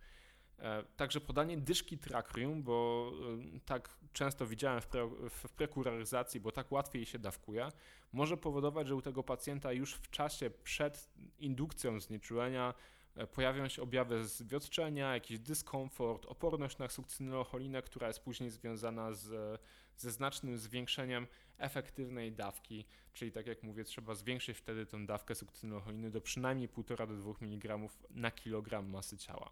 E, 0.59 0.83
także 0.97 1.21
podanie 1.21 1.59
dyszki 1.59 1.99
trakrium, 1.99 2.63
bo 2.63 3.11
e, 3.57 3.61
tak 3.61 3.99
często 4.13 4.47
widziałem 4.47 4.81
w, 4.81 4.87
pre, 4.87 5.09
w 5.31 5.49
prekuraryzacji, 5.53 6.41
bo 6.41 6.53
tak 6.53 6.73
łatwiej 6.73 7.07
się 7.07 7.19
dawkuje, 7.19 7.69
może 8.13 8.37
powodować, 8.37 8.89
że 8.89 8.95
u 8.95 9.03
tego 9.03 9.23
pacjenta 9.23 9.73
już 9.73 9.95
w 9.95 10.11
czasie 10.11 10.51
przed 10.51 11.11
indukcją 11.39 12.01
znieczulenia 12.01 12.75
e, 13.17 13.27
pojawią 13.27 13.69
się 13.69 13.83
objawy 13.83 14.25
zwiotczenia, 14.25 15.15
jakiś 15.15 15.39
dyskomfort, 15.39 16.27
oporność 16.27 16.79
na 16.79 16.89
sukcynylocholinę, 16.89 17.83
która 17.83 18.07
jest 18.07 18.21
później 18.21 18.51
związana 18.51 19.13
z, 19.13 19.61
ze 19.97 20.11
znacznym 20.11 20.59
zwiększeniem 20.59 21.27
efektywnej 21.59 22.33
dawki, 22.33 22.85
czyli 23.13 23.33
tak 23.33 23.47
jak 23.47 23.63
mówię, 23.63 23.85
trzeba 23.85 24.15
zwiększyć 24.15 24.59
wtedy 24.59 24.87
tę 24.87 25.07
dawkę 25.07 25.35
sukcynylocholiny 25.35 26.11
do 26.11 26.21
przynajmniej 26.21 26.69
1,5 26.69 27.07
do 27.09 27.17
2 27.17 27.35
mg 27.41 27.79
na 28.11 28.31
kilogram 28.31 28.91
masy 28.91 29.19
ciała. 29.19 29.51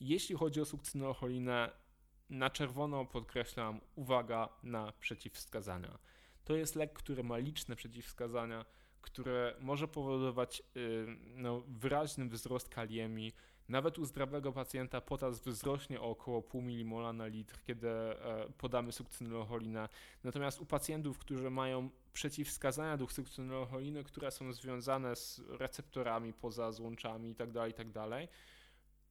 Jeśli 0.00 0.36
chodzi 0.36 0.60
o 0.60 0.64
sukcynylocholinę, 0.64 1.70
na 2.30 2.50
czerwono 2.50 3.04
podkreślam 3.04 3.80
uwaga 3.94 4.48
na 4.62 4.92
przeciwwskazania. 4.92 5.98
To 6.44 6.56
jest 6.56 6.74
lek, 6.74 6.92
który 6.92 7.24
ma 7.24 7.38
liczne 7.38 7.76
przeciwwskazania, 7.76 8.64
które 9.00 9.54
może 9.60 9.88
powodować 9.88 10.62
yy, 10.74 11.06
no, 11.34 11.62
wyraźny 11.68 12.28
wzrost 12.28 12.68
kaliemii, 12.68 13.34
nawet 13.68 13.98
u 13.98 14.04
zdrowego 14.04 14.52
pacjenta 14.52 15.00
potas 15.00 15.40
wzrośnie 15.40 16.00
o 16.00 16.10
około 16.10 16.42
pół 16.42 16.62
milimola 16.62 17.12
na 17.12 17.26
litr, 17.26 17.60
kiedy 17.62 17.88
e, 17.88 18.48
podamy 18.58 18.92
sukcynylocholinę. 18.92 19.88
Natomiast 20.24 20.60
u 20.60 20.66
pacjentów, 20.66 21.18
którzy 21.18 21.50
mają 21.50 21.90
przeciwwskazania 22.12 22.96
do 22.96 23.08
sukcynylocholiny, 23.08 24.04
które 24.04 24.30
są 24.30 24.52
związane 24.52 25.16
z 25.16 25.40
receptorami 25.48 26.32
poza 26.32 26.72
złączami 26.72 27.28
itd., 27.28 27.52
tak 27.52 27.68
itd., 27.68 27.92
tak 27.92 28.28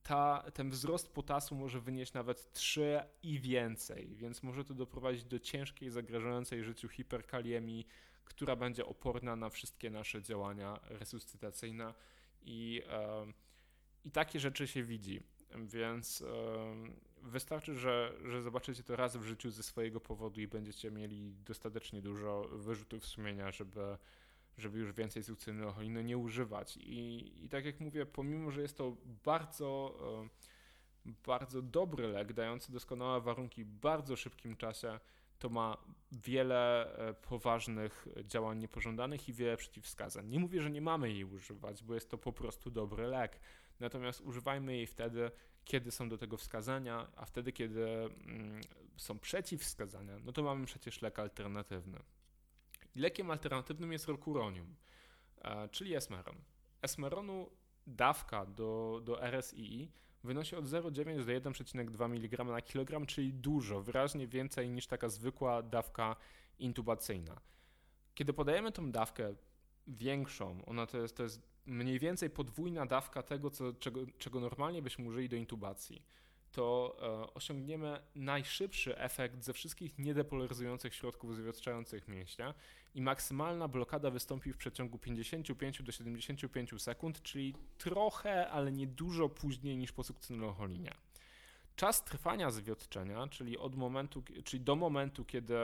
ta, 0.03 0.43
ten 0.53 0.69
wzrost 0.69 1.13
potasu 1.13 1.55
może 1.55 1.81
wynieść 1.81 2.13
nawet 2.13 2.51
3 2.51 2.99
i 3.23 3.39
więcej, 3.39 4.15
więc 4.15 4.43
może 4.43 4.63
to 4.63 4.73
doprowadzić 4.73 5.23
do 5.23 5.39
ciężkiej, 5.39 5.89
zagrażającej 5.89 6.63
życiu 6.63 6.89
hiperkaliemii, 6.89 7.87
która 8.25 8.55
będzie 8.55 8.85
oporna 8.85 9.35
na 9.35 9.49
wszystkie 9.49 9.89
nasze 9.89 10.21
działania 10.21 10.79
resuscytacyjne 10.83 11.93
i 12.41 12.81
e, 12.87 13.25
i 14.03 14.11
takie 14.11 14.39
rzeczy 14.39 14.67
się 14.67 14.83
widzi. 14.83 15.21
Więc 15.55 16.23
wystarczy, 17.21 17.75
że, 17.75 18.13
że 18.25 18.41
zobaczycie 18.41 18.83
to 18.83 18.95
raz 18.95 19.17
w 19.17 19.23
życiu 19.23 19.51
ze 19.51 19.63
swojego 19.63 19.99
powodu 19.99 20.41
i 20.41 20.47
będziecie 20.47 20.91
mieli 20.91 21.33
dostatecznie 21.45 22.01
dużo 22.01 22.47
wyrzutów 22.51 23.05
sumienia, 23.05 23.51
żeby, 23.51 23.97
żeby 24.57 24.79
już 24.79 24.93
więcej 24.93 25.23
sucynylocholiny 25.23 26.03
nie 26.03 26.17
używać. 26.17 26.77
I, 26.77 27.33
I 27.45 27.49
tak 27.49 27.65
jak 27.65 27.79
mówię, 27.79 28.05
pomimo, 28.05 28.51
że 28.51 28.61
jest 28.61 28.77
to 28.77 28.97
bardzo, 29.23 29.97
bardzo 31.05 31.61
dobry 31.61 32.07
lek, 32.07 32.33
dający 32.33 32.71
doskonałe 32.71 33.21
warunki 33.21 33.63
w 33.63 33.71
bardzo 33.71 34.15
szybkim 34.15 34.55
czasie, 34.55 34.99
to 35.39 35.49
ma 35.49 35.77
wiele 36.11 36.95
e, 36.97 37.13
poważnych 37.13 38.07
działań 38.23 38.59
niepożądanych 38.59 39.29
i 39.29 39.33
wiele 39.33 39.57
przeciwwskazań. 39.57 40.29
Nie 40.29 40.39
mówię, 40.39 40.61
że 40.61 40.71
nie 40.71 40.81
mamy 40.81 41.11
jej 41.11 41.25
używać, 41.25 41.83
bo 41.83 41.93
jest 41.93 42.09
to 42.09 42.17
po 42.17 42.33
prostu 42.33 42.71
dobry 42.71 43.07
lek 43.07 43.39
natomiast 43.79 44.21
używajmy 44.21 44.75
jej 44.75 44.87
wtedy, 44.87 45.31
kiedy 45.65 45.91
są 45.91 46.09
do 46.09 46.17
tego 46.17 46.37
wskazania, 46.37 47.07
a 47.15 47.25
wtedy, 47.25 47.51
kiedy 47.51 47.85
mm, 47.85 48.61
są 48.97 49.19
przeciwwskazania, 49.19 50.19
no 50.19 50.31
to 50.31 50.43
mamy 50.43 50.65
przecież 50.65 51.01
lek 51.01 51.19
alternatywny. 51.19 51.99
lekiem 52.95 53.31
alternatywnym 53.31 53.91
jest 53.91 54.07
rokuronium, 54.07 54.75
e, 55.41 55.69
czyli 55.69 55.95
esmeron. 55.95 56.35
Esmeronu 56.81 57.49
dawka 57.87 58.45
do, 58.45 59.01
do 59.03 59.19
RSII 59.31 59.91
wynosi 60.23 60.55
od 60.55 60.65
0,9 60.65 61.41
do 61.41 61.51
1,2 61.51 62.05
mg 62.05 62.43
na 62.43 62.61
kilogram, 62.61 63.05
czyli 63.05 63.33
dużo, 63.33 63.81
wyraźnie 63.81 64.27
więcej 64.27 64.69
niż 64.69 64.87
taka 64.87 65.09
zwykła 65.09 65.61
dawka 65.61 66.15
intubacyjna. 66.59 67.41
kiedy 68.15 68.33
podajemy 68.33 68.71
tą 68.71 68.91
dawkę 68.91 69.35
większą, 69.87 70.65
ona 70.65 70.85
to 70.85 70.97
jest, 70.97 71.17
to 71.17 71.23
jest 71.23 71.41
mniej 71.65 71.99
więcej 71.99 72.29
podwójna 72.29 72.85
dawka 72.85 73.23
tego, 73.23 73.49
co, 73.49 73.73
czego, 73.73 73.99
czego 74.17 74.39
normalnie 74.39 74.81
byśmy 74.81 75.05
użyli 75.05 75.29
do 75.29 75.35
intubacji, 75.35 76.01
to 76.51 76.97
e, 77.01 77.33
osiągniemy 77.33 77.99
najszybszy 78.15 78.97
efekt 78.97 79.43
ze 79.43 79.53
wszystkich 79.53 79.99
niedepolaryzujących 79.99 80.95
środków 80.95 81.35
zwiotczających 81.35 82.07
mięśnia 82.07 82.53
i 82.95 83.01
maksymalna 83.01 83.67
blokada 83.67 84.11
wystąpi 84.11 84.53
w 84.53 84.57
przeciągu 84.57 84.97
55 84.97 85.83
do 85.83 85.91
75 85.91 86.81
sekund, 86.81 87.21
czyli 87.21 87.53
trochę, 87.77 88.49
ale 88.49 88.71
nie 88.71 88.87
dużo 88.87 89.29
później 89.29 89.77
niż 89.77 89.91
po 89.91 90.03
sukcynylcholinie. 90.03 90.93
Czas 91.75 92.03
trwania 92.03 92.51
zwiotczenia, 92.51 93.27
czyli, 93.27 93.57
od 93.57 93.75
momentu, 93.75 94.23
czyli 94.43 94.63
do 94.63 94.75
momentu, 94.75 95.25
kiedy 95.25 95.55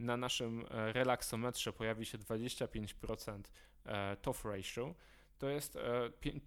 na 0.00 0.16
naszym 0.16 0.64
e, 0.70 0.92
relaksometrze 0.92 1.72
pojawi 1.72 2.06
się 2.06 2.18
25% 2.18 3.42
e, 3.84 4.16
TOF 4.16 4.44
ratio, 4.44 4.94
to 5.38 5.48
jest 5.48 5.78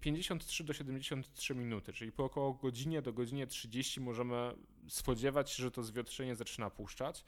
53 0.00 0.62
e, 0.62 0.66
do 0.66 0.72
73 0.72 1.54
minuty, 1.54 1.92
czyli 1.92 2.12
po 2.12 2.24
około 2.24 2.54
godzinie 2.54 3.02
do 3.02 3.12
godzinie 3.12 3.46
30 3.46 4.00
możemy 4.00 4.54
spodziewać 4.88 5.50
się, 5.50 5.62
że 5.62 5.70
to 5.70 5.82
zwietrzenie 5.82 6.36
zaczyna 6.36 6.70
puszczać. 6.70 7.24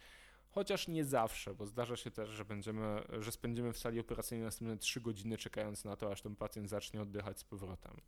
Chociaż 0.51 0.89
nie 0.89 1.05
zawsze, 1.05 1.55
bo 1.55 1.67
zdarza 1.67 1.97
się 1.97 2.11
też, 2.11 2.31
że, 2.31 2.45
będziemy, 2.45 3.03
że 3.19 3.33
spędzimy 3.33 3.73
w 3.73 3.79
sali 3.79 4.01
operacyjnej 4.01 4.45
następne 4.45 4.77
3 4.77 5.01
godziny 5.01 5.39
czekając 5.39 5.85
na 5.85 5.97
to, 5.97 6.13
aż 6.13 6.23
ten 6.23 6.37
pacjent 6.37 6.69
zacznie 6.69 7.03
oddychać 7.03 7.39
z 7.39 7.45
powrotem. 7.45 8.01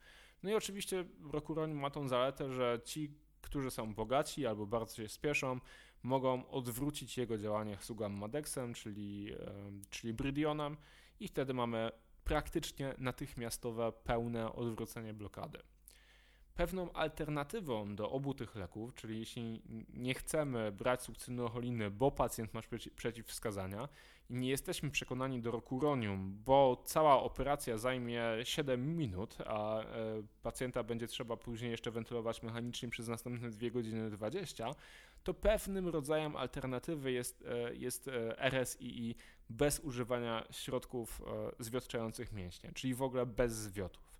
No 0.42 0.50
i 0.50 0.54
oczywiście 0.54 1.04
Rokuroń 1.32 1.74
ma 1.74 1.90
tą 1.90 2.08
zaletę, 2.08 2.52
że 2.52 2.80
ci, 2.84 3.14
którzy 3.40 3.70
są 3.70 3.94
bogaci 3.94 4.46
albo 4.46 4.66
bardzo 4.66 4.96
się 4.96 5.08
spieszą, 5.08 5.60
mogą 6.02 6.48
odwrócić 6.48 7.18
jego 7.18 7.38
działanie 7.38 7.76
Sugam 7.80 8.12
Madexem, 8.12 8.74
czyli, 8.74 9.32
czyli 9.90 10.14
Bridionem 10.14 10.76
i 11.20 11.28
wtedy 11.28 11.54
mamy 11.54 11.90
praktycznie 12.24 12.94
natychmiastowe, 12.98 13.92
pełne 13.92 14.52
odwrócenie 14.52 15.14
blokady. 15.14 15.58
Pewną 16.54 16.92
alternatywą 16.92 17.96
do 17.96 18.10
obu 18.10 18.34
tych 18.34 18.54
leków, 18.54 18.94
czyli 18.94 19.18
jeśli 19.18 19.62
nie 19.94 20.14
chcemy 20.14 20.72
brać 20.72 21.02
sukcynylcholiny, 21.02 21.90
bo 21.90 22.10
pacjent 22.10 22.54
ma 22.54 22.60
przeciwwskazania 22.96 23.88
i 24.30 24.34
nie 24.34 24.48
jesteśmy 24.48 24.90
przekonani 24.90 25.40
do 25.40 25.50
rokuronium, 25.50 26.42
bo 26.44 26.82
cała 26.84 27.22
operacja 27.22 27.78
zajmie 27.78 28.22
7 28.44 28.96
minut, 28.96 29.36
a 29.46 29.80
e, 29.80 29.84
pacjenta 30.42 30.82
będzie 30.82 31.06
trzeba 31.06 31.36
później 31.36 31.70
jeszcze 31.70 31.90
wentylować 31.90 32.42
mechanicznie 32.42 32.88
przez 32.88 33.08
następne 33.08 33.50
2 33.50 33.70
godziny 33.70 34.10
20, 34.10 34.74
to 35.28 35.34
pewnym 35.34 35.88
rodzajem 35.88 36.36
alternatywy 36.36 37.12
jest, 37.12 37.44
e, 37.46 37.74
jest 37.74 38.08
e, 38.08 38.50
RSII 38.50 39.16
bez 39.50 39.80
używania 39.80 40.44
środków 40.50 41.20
e, 41.20 41.64
zwiotczających 41.64 42.32
mięśnie, 42.32 42.72
czyli 42.72 42.94
w 42.94 43.02
ogóle 43.02 43.26
bez 43.26 43.52
zwiotów. 43.52 44.18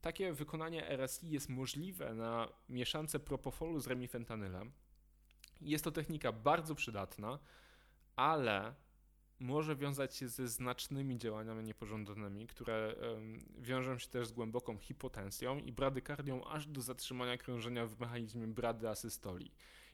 Takie 0.00 0.32
wykonanie 0.32 0.90
RSI 0.90 1.30
jest 1.30 1.48
możliwe 1.48 2.14
na 2.14 2.48
mieszance 2.68 3.20
propofolu 3.20 3.80
z 3.80 3.86
remifentanylem. 3.86 4.72
Jest 5.60 5.84
to 5.84 5.90
technika 5.90 6.32
bardzo 6.32 6.74
przydatna, 6.74 7.38
ale 8.16 8.74
może 9.40 9.76
wiązać 9.76 10.16
się 10.16 10.28
ze 10.28 10.48
znacznymi 10.48 11.18
działaniami 11.18 11.64
niepożądanymi, 11.64 12.46
które 12.46 12.94
wiążą 13.58 13.98
się 13.98 14.08
też 14.08 14.28
z 14.28 14.32
głęboką 14.32 14.78
hipotensją 14.78 15.58
i 15.58 15.72
bradykardią 15.72 16.44
aż 16.44 16.66
do 16.66 16.80
zatrzymania 16.80 17.38
krążenia 17.38 17.86
w 17.86 18.00
mechanizmie 18.00 18.46
brady 18.46 18.88
asystoli. 18.88 19.50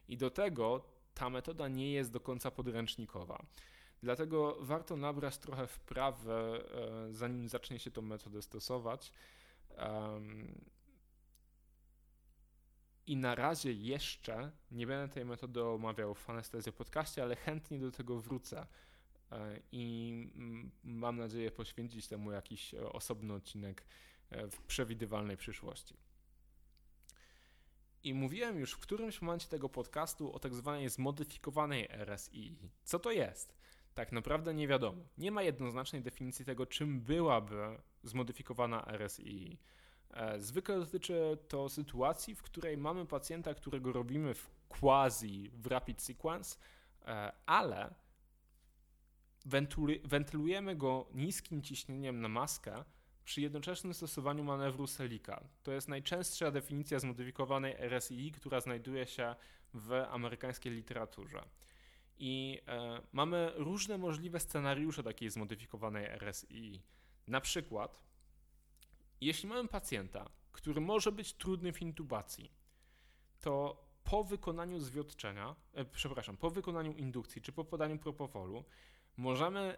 I 0.07 0.17
do 0.17 0.29
tego 0.29 0.85
ta 1.13 1.29
metoda 1.29 1.67
nie 1.67 1.91
jest 1.91 2.11
do 2.11 2.19
końca 2.19 2.51
podręcznikowa. 2.51 3.45
Dlatego 4.03 4.57
warto 4.59 4.97
nabrać 4.97 5.37
trochę 5.37 5.67
wprawy, 5.67 6.31
e, 6.31 6.63
zanim 7.13 7.49
zacznie 7.49 7.79
się 7.79 7.91
tą 7.91 8.01
metodę 8.01 8.41
stosować. 8.41 9.11
I 13.07 13.17
na 13.17 13.35
razie 13.35 13.73
jeszcze 13.73 14.51
nie 14.71 14.87
będę 14.87 15.13
tej 15.13 15.25
metody 15.25 15.63
omawiał 15.63 16.15
w 16.15 16.29
Anestezji 16.29 16.71
podcaście, 16.71 17.23
ale 17.23 17.35
chętnie 17.35 17.79
do 17.79 17.91
tego 17.91 18.19
wrócę 18.19 18.67
i 19.71 20.29
mam 20.83 21.17
nadzieję 21.17 21.51
poświęcić 21.51 22.07
temu 22.07 22.31
jakiś 22.31 22.73
e, 22.73 22.89
osobny 22.89 23.33
odcinek 23.33 23.85
w 24.51 24.61
przewidywalnej 24.61 25.37
przyszłości. 25.37 25.97
I 28.03 28.13
mówiłem 28.13 28.59
już 28.59 28.71
w 28.71 28.79
którymś 28.79 29.21
momencie 29.21 29.47
tego 29.47 29.69
podcastu 29.69 30.33
o 30.33 30.39
tak 30.39 30.55
zwanej 30.55 30.89
zmodyfikowanej 30.89 31.87
RSI. 31.91 32.57
Co 32.83 32.99
to 32.99 33.11
jest? 33.11 33.55
tak 33.95 34.11
naprawdę 34.11 34.53
nie 34.53 34.67
wiadomo. 34.67 35.01
Nie 35.17 35.31
ma 35.31 35.43
jednoznacznej 35.43 36.01
definicji 36.01 36.45
tego, 36.45 36.65
czym 36.65 37.01
byłaby 37.01 37.77
zmodyfikowana 38.03 38.85
RSI. 38.87 39.59
E, 40.09 40.41
zwykle 40.41 40.79
dotyczy 40.79 41.37
to 41.47 41.69
sytuacji, 41.69 42.35
w 42.35 42.41
której 42.41 42.77
mamy 42.77 43.05
pacjenta, 43.05 43.53
którego 43.53 43.93
robimy 43.93 44.33
w 44.33 44.49
quasi 44.69 45.51
w 45.53 45.67
rapid 45.67 46.01
sequence, 46.01 46.57
e, 47.05 47.31
ale 47.45 47.93
wentylujemy 50.03 50.75
go 50.75 51.07
niskim 51.13 51.61
ciśnieniem 51.61 52.21
na 52.21 52.27
maskę 52.27 52.83
przy 53.25 53.41
jednoczesnym 53.41 53.93
stosowaniu 53.93 54.43
manewru 54.43 54.87
Selika. 54.87 55.43
To 55.63 55.71
jest 55.71 55.87
najczęstsza 55.87 56.51
definicja 56.51 56.99
zmodyfikowanej 56.99 57.75
RSI, 57.79 58.31
która 58.31 58.61
znajduje 58.61 59.07
się 59.07 59.35
w 59.73 59.91
amerykańskiej 60.09 60.71
literaturze. 60.73 61.45
I 62.17 62.61
e, 62.67 63.01
mamy 63.11 63.51
różne 63.55 63.97
możliwe 63.97 64.39
scenariusze 64.39 65.03
takiej 65.03 65.29
zmodyfikowanej 65.29 66.05
RSI. 66.05 66.81
Na 67.27 67.41
przykład, 67.41 68.03
jeśli 69.21 69.49
mamy 69.49 69.67
pacjenta, 69.67 70.29
który 70.51 70.81
może 70.81 71.11
być 71.11 71.33
trudny 71.33 71.73
w 71.73 71.81
intubacji, 71.81 72.51
to 73.41 73.85
po 74.03 74.23
wykonaniu 74.23 74.79
zwiotczenia, 74.79 75.55
e, 75.73 75.85
przepraszam, 75.85 76.37
po 76.37 76.49
wykonaniu 76.49 76.93
indukcji 76.93 77.41
czy 77.41 77.51
po 77.51 77.63
podaniu 77.63 77.97
propofolu, 77.97 78.65
możemy 79.17 79.77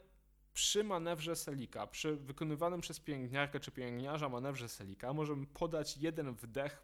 przy 0.54 0.84
manewrze 0.84 1.36
selika, 1.36 1.88
przy 1.88 2.16
wykonywanym 2.16 2.82
przez 2.82 3.00
pielęgniarkę 3.00 3.60
czy 3.60 3.72
pielęgniarza 3.72 4.30
manewrze 4.30 4.70
selika, 4.70 5.14
możemy 5.14 5.46
podać 5.46 5.98
jeden 5.98 6.34
wdech 6.34 6.84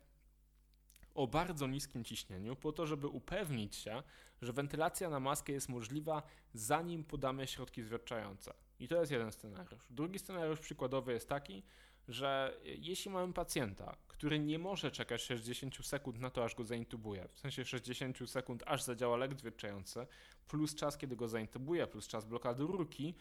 o 1.16 1.28
bardzo 1.28 1.68
niskim 1.68 2.04
ciśnieniu, 2.04 2.56
po 2.56 2.72
to, 2.72 2.86
żeby 2.86 3.08
upewnić 3.08 3.76
się, 3.76 4.04
że 4.42 4.54
wentylacja 4.54 5.10
na 5.10 5.20
maskę 5.20 5.54
jest 5.54 5.70
możliwa, 5.70 6.24
zanim 6.54 7.04
podamy 7.04 7.48
środki 7.48 7.84
zwierczające. 7.84 8.54
I 8.80 8.88
to 8.88 9.00
jest 9.00 9.12
jeden 9.12 9.32
scenariusz. 9.32 9.84
Drugi 9.90 10.20
scenariusz 10.20 10.60
przykładowy 10.60 11.14
jest 11.14 11.30
taki, 11.30 11.64
że 12.08 12.58
jeśli 12.64 13.12
mamy 13.12 13.34
pacjenta, 13.34 13.96
który 14.08 14.40
nie 14.40 14.60
może 14.60 14.92
czekać 14.92 15.22
60 15.22 15.86
sekund 15.86 16.20
na 16.20 16.30
to, 16.30 16.44
aż 16.44 16.56
go 16.56 16.64
zaintubuje, 16.64 17.28
w 17.34 17.40
sensie 17.40 17.66
60 17.66 18.30
sekund, 18.30 18.64
aż 18.66 18.84
zadziała 18.84 19.18
lek 19.18 19.36
zwierczający, 19.36 20.08
plus 20.48 20.76
czas, 20.76 20.98
kiedy 20.98 21.16
go 21.16 21.28
zaintubuje, 21.28 21.88
plus 21.88 22.08
czas 22.08 22.26
blokady 22.26 22.64
rurki, 22.64 23.16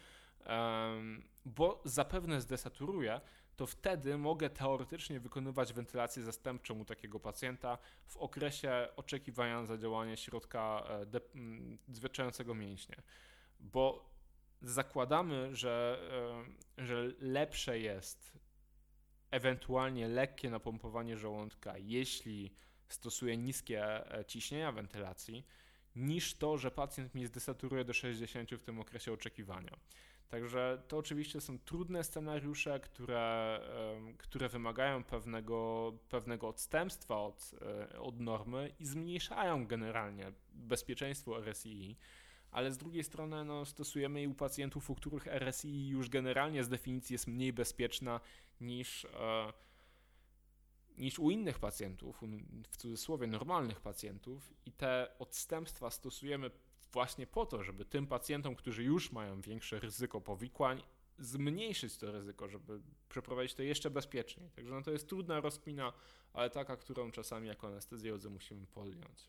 bo 1.45 1.81
zapewne 1.85 2.41
zdesaturuje, 2.41 3.21
to 3.57 3.67
wtedy 3.67 4.19
mogę 4.19 4.51
teoretycznie 4.51 5.21
wykonywać 5.21 5.73
wentylację 5.73 6.23
zastępczą 6.23 6.79
u 6.79 6.85
takiego 6.85 7.21
pacjenta 7.21 7.79
w 8.07 8.17
okresie 8.17 8.89
oczekiwania 8.97 9.61
na 9.61 9.67
zadziałanie 9.67 10.17
środka 10.17 10.85
e, 10.89 11.21
zwietrzającego 11.89 12.55
mięśnie. 12.55 12.97
Bo 13.61 14.11
zakładamy, 14.63 15.57
że, 15.57 15.99
e, 16.79 16.85
że 16.85 17.13
lepsze 17.21 17.79
jest 17.79 18.33
ewentualnie 19.33 20.09
lekkie 20.09 20.51
napompowanie 20.51 21.17
żołądka, 21.17 21.79
jeśli 21.79 22.55
stosuje 22.89 23.37
niskie 23.37 24.13
e, 24.19 24.25
ciśnienia 24.25 24.73
wentylacji, 24.73 25.47
niż 25.97 26.35
to, 26.35 26.59
że 26.59 26.71
pacjent 26.71 27.15
mi 27.15 27.27
zdesaturuje 27.27 27.85
do 27.85 27.93
60 27.93 28.51
w 28.51 28.63
tym 28.63 28.81
okresie 28.81 29.13
oczekiwania. 29.13 29.77
Także 30.29 30.83
to 30.89 30.99
oczywiście 30.99 31.41
są 31.41 31.59
trudne 31.59 32.05
scenariusze, 32.05 32.81
które, 32.81 33.61
które 34.19 34.49
wymagają 34.49 35.05
pewnego, 35.05 35.93
pewnego 36.09 36.49
odstępstwa 36.49 37.21
od, 37.21 37.51
e, 37.93 37.99
od 37.99 38.21
normy 38.21 38.75
i 38.81 38.87
zmniejszają 38.87 39.67
generalnie 39.67 40.33
bezpieczeństwo 40.53 41.39
RSI, 41.39 41.97
ale 42.51 42.73
z 42.73 42.79
drugiej 42.79 43.05
strony 43.05 43.45
no, 43.45 43.65
stosujemy 43.65 44.21
je 44.21 44.29
u 44.29 44.35
pacjentów, 44.35 44.91
u 44.91 44.95
których 44.95 45.27
RSI 45.27 45.89
już 45.89 46.09
generalnie 46.09 46.65
z 46.65 46.69
definicji 46.69 47.15
jest 47.15 47.27
mniej 47.27 47.53
bezpieczna 47.53 48.21
niż, 48.63 49.05
e, 49.05 49.53
niż 50.99 51.19
u 51.19 51.31
innych 51.31 51.59
pacjentów, 51.59 52.23
w 52.71 52.77
cudzysłowie 52.77 53.27
normalnych 53.27 53.81
pacjentów 53.81 54.53
i 54.67 54.73
te 54.73 55.15
odstępstwa 55.19 55.91
stosujemy 55.91 56.51
właśnie 56.93 57.27
po 57.27 57.47
to, 57.47 57.63
żeby 57.63 57.85
tym 57.85 58.07
pacjentom, 58.07 58.57
którzy 58.57 58.85
już 58.85 59.13
mają 59.13 59.41
większe 59.41 59.81
ryzyko 59.81 60.21
powikłań, 60.21 60.83
zmniejszyć 61.19 61.97
to 61.97 62.13
ryzyko, 62.13 62.49
żeby 62.49 62.81
przeprowadzić 63.09 63.55
to 63.55 63.63
jeszcze 63.63 63.91
bezpieczniej. 63.91 64.51
Także 64.51 64.75
no 64.75 64.83
to 64.83 64.91
jest 64.91 65.09
trudna 65.09 65.41
rozkmina, 65.41 65.93
ale 66.33 66.51
taka, 66.51 66.77
którą 66.77 67.11
czasami 67.11 67.49
jako 67.49 67.67
anestezjolodzy 67.67 68.31
musimy 68.31 68.67
podjąć. 68.67 69.29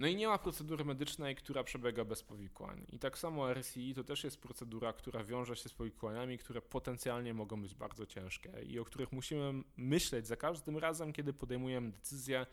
No 0.00 0.06
i 0.06 0.16
nie 0.16 0.28
ma 0.28 0.38
procedury 0.38 0.84
medycznej, 0.84 1.36
która 1.36 1.64
przebiega 1.64 2.04
bez 2.04 2.22
powikłań. 2.22 2.86
I 2.92 2.98
tak 2.98 3.18
samo 3.18 3.54
RCI 3.54 3.94
to 3.94 4.04
też 4.04 4.24
jest 4.24 4.40
procedura, 4.40 4.92
która 4.92 5.24
wiąże 5.24 5.56
się 5.56 5.68
z 5.68 5.74
powikłaniami, 5.74 6.38
które 6.38 6.62
potencjalnie 6.62 7.34
mogą 7.34 7.62
być 7.62 7.74
bardzo 7.74 8.06
ciężkie 8.06 8.52
i 8.62 8.78
o 8.78 8.84
których 8.84 9.12
musimy 9.12 9.62
myśleć 9.76 10.26
za 10.26 10.36
każdym 10.36 10.78
razem, 10.78 11.12
kiedy 11.12 11.32
podejmujemy 11.32 11.90
decyzję, 11.90 12.46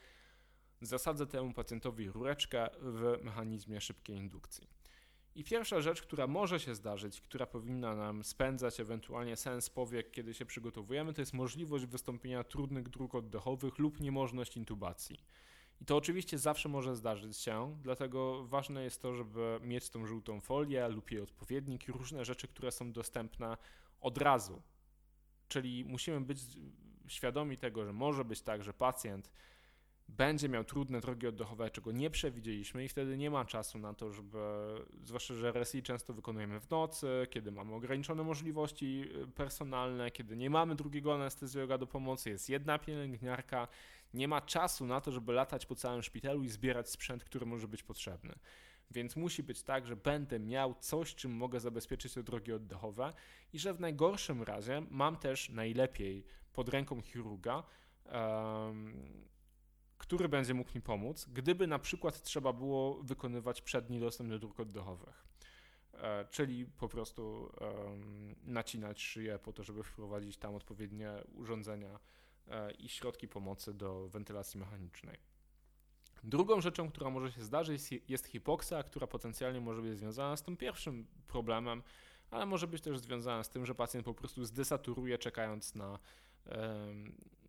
zasadzę 0.82 1.28
temu 1.28 1.54
pacjentowi 1.54 2.10
rureczkę 2.10 2.70
w 2.82 3.18
mechanizmie 3.24 3.82
szybkiej 3.82 4.18
indukcji. 4.18 4.68
I 5.36 5.44
pierwsza 5.44 5.82
rzecz, 5.82 6.02
która 6.02 6.28
może 6.28 6.60
się 6.60 6.76
zdarzyć, 6.76 7.22
która 7.22 7.46
powinna 7.46 7.96
nam 7.96 8.24
spędzać 8.24 8.80
ewentualnie 8.80 9.36
sens 9.36 9.70
powiek, 9.70 10.12
kiedy 10.12 10.34
się 10.34 10.46
przygotowujemy, 10.46 11.14
to 11.14 11.22
jest 11.22 11.34
możliwość 11.34 11.86
wystąpienia 11.86 12.44
trudnych 12.44 12.90
dróg 12.90 13.16
oddechowych 13.16 13.80
lub 13.80 14.00
niemożność 14.00 14.58
intubacji. 14.58 15.20
I 15.82 15.86
to 15.86 15.98
oczywiście 15.98 16.38
zawsze 16.38 16.70
może 16.70 16.96
zdarzyć 16.96 17.38
się, 17.38 17.78
dlatego 17.82 18.48
ważne 18.48 18.84
jest 18.84 19.02
to, 19.02 19.14
żeby 19.14 19.60
mieć 19.62 19.90
tą 19.90 20.06
żółtą 20.06 20.42
folię 20.42 20.88
lub 20.88 21.12
jej 21.12 21.22
odpowiednik 21.22 21.88
i 21.88 21.92
różne 21.92 22.26
rzeczy, 22.26 22.48
które 22.48 22.72
są 22.72 22.92
dostępne 22.92 23.58
od 24.02 24.18
razu. 24.18 24.62
Czyli 25.48 25.86
musimy 25.86 26.22
być 26.22 26.40
świadomi 27.08 27.58
tego, 27.58 27.86
że 27.86 27.94
może 27.94 28.26
być 28.26 28.42
tak, 28.42 28.64
że 28.64 28.74
pacjent 28.74 29.32
będzie 30.10 30.50
miał 30.50 30.64
trudne 30.64 31.02
drogi 31.02 31.28
oddechowe, 31.28 31.70
czego 31.70 31.92
nie 31.92 32.10
przewidzieliśmy 32.10 32.84
i 32.84 32.88
wtedy 32.88 33.18
nie 33.18 33.32
ma 33.32 33.46
czasu 33.46 33.80
na 33.80 33.94
to, 33.94 34.12
żeby, 34.12 34.38
zwłaszcza, 35.04 35.34
że 35.34 35.50
RSI 35.50 35.84
często 35.84 36.14
wykonujemy 36.14 36.60
w 36.60 36.70
nocy, 36.70 37.28
kiedy 37.30 37.52
mamy 37.52 37.74
ograniczone 37.74 38.24
możliwości 38.24 39.04
y, 39.24 39.28
personalne, 39.28 40.12
kiedy 40.12 40.38
nie 40.38 40.50
mamy 40.50 40.76
drugiego 40.76 41.16
anestezjologa 41.16 41.78
do 41.78 41.88
pomocy, 41.88 42.30
jest 42.30 42.50
jedna 42.50 42.80
pielęgniarka, 42.80 43.68
nie 44.14 44.28
ma 44.28 44.42
czasu 44.42 44.86
na 44.86 45.02
to, 45.02 45.12
żeby 45.12 45.34
latać 45.34 45.66
po 45.66 45.76
całym 45.76 46.04
szpitalu 46.04 46.44
i 46.44 46.50
zbierać 46.50 46.90
sprzęt, 46.90 47.24
który 47.24 47.46
może 47.46 47.68
być 47.68 47.84
potrzebny. 47.84 48.36
Więc 48.92 49.16
musi 49.16 49.44
być 49.44 49.64
tak, 49.64 49.88
że 49.88 49.96
będę 49.96 50.40
miał 50.40 50.76
coś, 50.80 51.16
czym 51.16 51.32
mogę 51.32 51.60
zabezpieczyć 51.60 52.14
te 52.14 52.24
drogi 52.24 52.54
oddechowe 52.54 53.14
i 53.54 53.60
że 53.60 53.74
w 53.74 53.80
najgorszym 53.80 54.44
razie 54.44 54.84
mam 54.90 55.18
też 55.18 55.50
najlepiej 55.50 56.26
pod 56.54 56.70
ręką 56.70 57.02
chirurga, 57.02 57.64
um, 58.06 59.28
który 59.98 60.30
będzie 60.30 60.54
mógł 60.54 60.72
mi 60.76 60.82
pomóc, 60.82 61.26
gdyby 61.34 61.68
na 61.68 61.80
przykład 61.80 62.22
trzeba 62.22 62.54
było 62.54 63.04
wykonywać 63.04 63.62
przedni 63.62 64.00
dostęp 64.00 64.30
do 64.30 64.40
dróg 64.40 64.60
oddechowych. 64.60 65.28
E, 65.94 66.26
czyli 66.26 66.66
po 66.66 66.90
prostu 66.90 67.52
um, 67.62 68.36
nacinać 68.44 69.02
szyję 69.02 69.40
po 69.40 69.54
to, 69.54 69.64
żeby 69.64 69.84
wprowadzić 69.84 70.38
tam 70.38 70.56
odpowiednie 70.56 71.12
urządzenia 71.34 72.00
i 72.80 72.90
środki 72.90 73.28
pomocy 73.28 73.74
do 73.74 74.10
wentylacji 74.10 74.60
mechanicznej. 74.60 75.18
Drugą 76.24 76.62
rzeczą, 76.62 76.90
która 76.90 77.10
może 77.10 77.32
się 77.32 77.44
zdarzyć, 77.44 77.82
jest 78.08 78.28
hipoksia, 78.28 78.84
która 78.84 79.08
potencjalnie 79.08 79.62
może 79.62 79.82
być 79.82 79.98
związana 79.98 80.38
z 80.38 80.44
tym 80.44 80.58
pierwszym 80.58 81.08
problemem, 81.28 81.84
ale 82.32 82.46
może 82.46 82.68
być 82.68 82.82
też 82.82 83.00
związana 83.00 83.44
z 83.44 83.50
tym, 83.50 83.66
że 83.66 83.76
pacjent 83.76 84.06
po 84.06 84.14
prostu 84.14 84.46
zdesaturuje, 84.46 85.18
czekając 85.18 85.76
na 85.76 86.00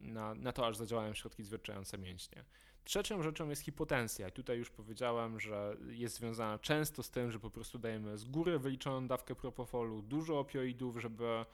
na, 0.01 0.35
na 0.35 0.53
to, 0.53 0.67
aż 0.67 0.77
zadziałają 0.77 1.15
środki 1.15 1.43
zwierczające 1.43 1.99
mięśnie. 1.99 2.45
Trzecią 2.85 3.23
rzeczą 3.23 3.49
jest 3.49 3.63
hipotensja. 3.63 4.31
Tutaj 4.31 4.59
już 4.59 4.71
powiedziałem, 4.71 5.41
że 5.41 5.77
jest 5.89 6.17
związana 6.17 6.59
często 6.59 7.03
z 7.03 7.11
tym, 7.11 7.31
że 7.31 7.41
po 7.41 7.51
prostu 7.51 7.79
dajemy 7.79 8.19
z 8.19 8.25
góry 8.25 8.59
wyliczoną 8.59 9.07
dawkę 9.07 9.35
propofolu, 9.35 10.03
dużo 10.03 10.39
opioidów, 10.39 11.01
żeby, 11.01 11.45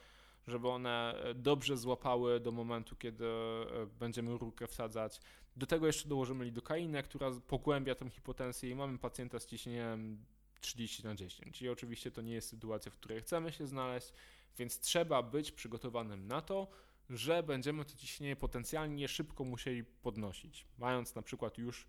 żeby 0.46 0.68
one 0.68 1.14
dobrze 1.34 1.76
złapały 1.76 2.40
do 2.40 2.52
momentu, 2.52 2.96
kiedy 2.96 3.24
e, 3.26 3.86
będziemy 3.86 4.38
rurkę 4.38 4.66
wsadzać. 4.66 5.20
Do 5.56 5.66
tego 5.66 5.86
jeszcze 5.86 6.08
dołożymy 6.08 6.44
lidokainę, 6.44 7.02
która 7.02 7.30
pogłębia 7.46 7.94
tę 7.94 8.10
hipotensję 8.10 8.70
i 8.70 8.74
mamy 8.74 8.98
pacjenta 8.98 9.40
z 9.40 9.46
ciśnieniem 9.46 10.24
30 10.60 11.04
na 11.04 11.14
10. 11.14 11.62
I 11.62 11.68
oczywiście 11.68 12.10
to 12.10 12.22
nie 12.22 12.32
jest 12.32 12.48
sytuacja, 12.48 12.92
w 12.92 12.94
której 12.94 13.20
chcemy 13.20 13.52
się 13.52 13.66
znaleźć, 13.66 14.12
więc 14.58 14.80
trzeba 14.80 15.22
być 15.22 15.52
przygotowanym 15.52 16.26
na 16.26 16.40
to, 16.40 16.68
że 17.10 17.42
będziemy 17.42 17.84
to 17.84 17.96
ciśnienie 17.96 18.36
potencjalnie 18.36 19.08
szybko 19.08 19.44
musieli 19.44 19.84
podnosić, 19.84 20.66
mając 20.78 21.14
na 21.14 21.22
przykład 21.22 21.58
już 21.58 21.86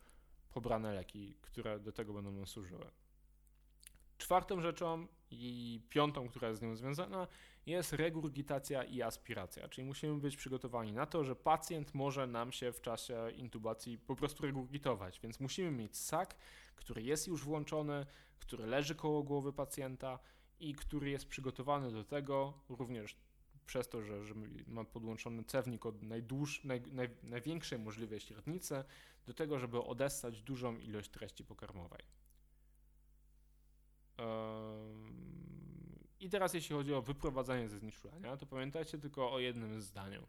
pobrane 0.52 0.94
leki, 0.94 1.36
które 1.42 1.80
do 1.80 1.92
tego 1.92 2.14
będą 2.14 2.32
nam 2.32 2.48
służyły. 2.48 2.86
Czwartą 4.18 4.62
rzeczą 4.62 5.08
i 5.32 5.82
piątą, 5.90 6.28
która 6.28 6.48
jest 6.48 6.60
z 6.60 6.64
nią 6.64 6.76
związana, 6.76 7.28
jest 7.66 7.94
regurgitacja 7.94 8.84
i 8.84 9.02
aspiracja, 9.02 9.70
czyli 9.70 9.88
musimy 9.88 10.20
być 10.20 10.38
przygotowani 10.38 10.94
na 10.94 11.06
to, 11.06 11.24
że 11.24 11.36
pacjent 11.36 11.94
może 11.94 12.28
nam 12.28 12.52
się 12.52 12.72
w 12.72 12.82
czasie 12.82 13.32
intubacji 13.36 13.98
po 13.98 14.16
prostu 14.16 14.44
regurgitować, 14.44 15.20
więc 15.20 15.40
musimy 15.40 15.72
mieć 15.72 15.98
sak, 15.98 16.36
który 16.76 17.04
jest 17.04 17.28
już 17.28 17.44
włączony, 17.44 18.06
który 18.40 18.66
leży 18.66 18.96
koło 18.96 19.24
głowy 19.24 19.54
pacjenta 19.54 20.20
i 20.60 20.76
który 20.76 21.10
jest 21.10 21.28
przygotowany 21.28 21.92
do 21.92 22.04
tego, 22.04 22.54
również 22.70 23.18
przez 23.66 23.90
to, 23.90 24.02
że, 24.02 24.24
że 24.24 24.34
ma 24.68 24.84
podłączony 24.84 25.44
cewnik 25.44 25.86
od 25.86 26.04
najdłuż, 26.04 26.64
naj, 26.64 26.82
naj, 26.82 27.10
największej 27.24 27.80
możliwej 27.80 28.20
średnicy 28.20 28.84
do 29.26 29.34
tego, 29.34 29.60
żeby 29.60 29.84
odessać 29.84 30.42
dużą 30.42 30.78
ilość 30.78 31.10
treści 31.10 31.44
pokarmowej. 31.44 32.25
I 36.20 36.30
teraz 36.30 36.54
jeśli 36.54 36.76
chodzi 36.76 36.94
o 36.94 37.02
wyprowadzanie 37.02 37.70
ze 37.70 37.80
znieczulenia, 37.80 38.38
to 38.38 38.46
pamiętajcie 38.46 38.98
tylko 38.98 39.32
o 39.32 39.40
jednym 39.40 39.82
zdaniu. 39.82 40.28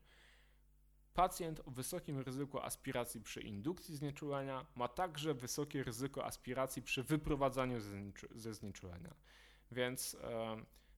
Pacjent 1.14 1.60
o 1.66 1.70
wysokim 1.70 2.20
ryzyku 2.20 2.60
aspiracji 2.60 3.20
przy 3.20 3.40
indukcji 3.40 3.96
znieczulenia 3.96 4.66
ma 4.74 4.88
także 4.88 5.34
wysokie 5.34 5.84
ryzyko 5.84 6.24
aspiracji 6.24 6.82
przy 6.82 7.02
wyprowadzaniu 7.02 7.80
ze 8.34 8.54
znieczulenia. 8.54 9.14
Więc 9.72 10.16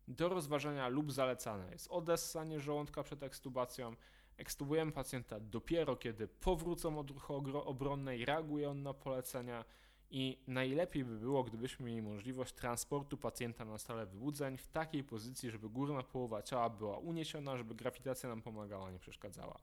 do 0.09 0.29
rozważania 0.29 0.89
lub 0.89 1.13
zalecane 1.13 1.71
jest 1.73 1.89
odessanie 1.91 2.61
żołądka 2.61 3.03
przed 3.03 3.23
ekstubacją. 3.23 3.97
Ekstubujemy 4.37 4.93
pacjenta 4.93 5.41
dopiero 5.41 5.97
kiedy 5.97 6.29
powrócą 6.29 6.99
odruchy 6.99 7.33
obronne 7.55 8.19
i 8.19 8.25
reaguje 8.25 8.71
on 8.71 8.83
na 8.83 8.95
polecenia 8.95 9.65
i 10.11 10.39
najlepiej 10.47 11.05
by 11.05 11.19
było, 11.19 11.45
gdybyśmy 11.45 11.87
mieli 11.87 12.03
możliwość 12.03 12.55
transportu 12.55 13.17
pacjenta 13.17 13.65
na 13.65 13.79
salę 13.79 14.07
wyłudzeń 14.07 14.59
w 14.59 14.69
takiej 14.69 15.05
pozycji, 15.05 15.51
żeby 15.51 15.69
górna 15.69 16.03
połowa 16.03 16.43
ciała 16.43 16.71
była 16.71 16.99
uniesiona, 16.99 17.57
żeby 17.57 17.75
grawitacja 17.75 18.29
nam 18.29 18.43
pomagała, 18.43 18.91
nie 18.91 18.99
przeszkadzała. 18.99 19.61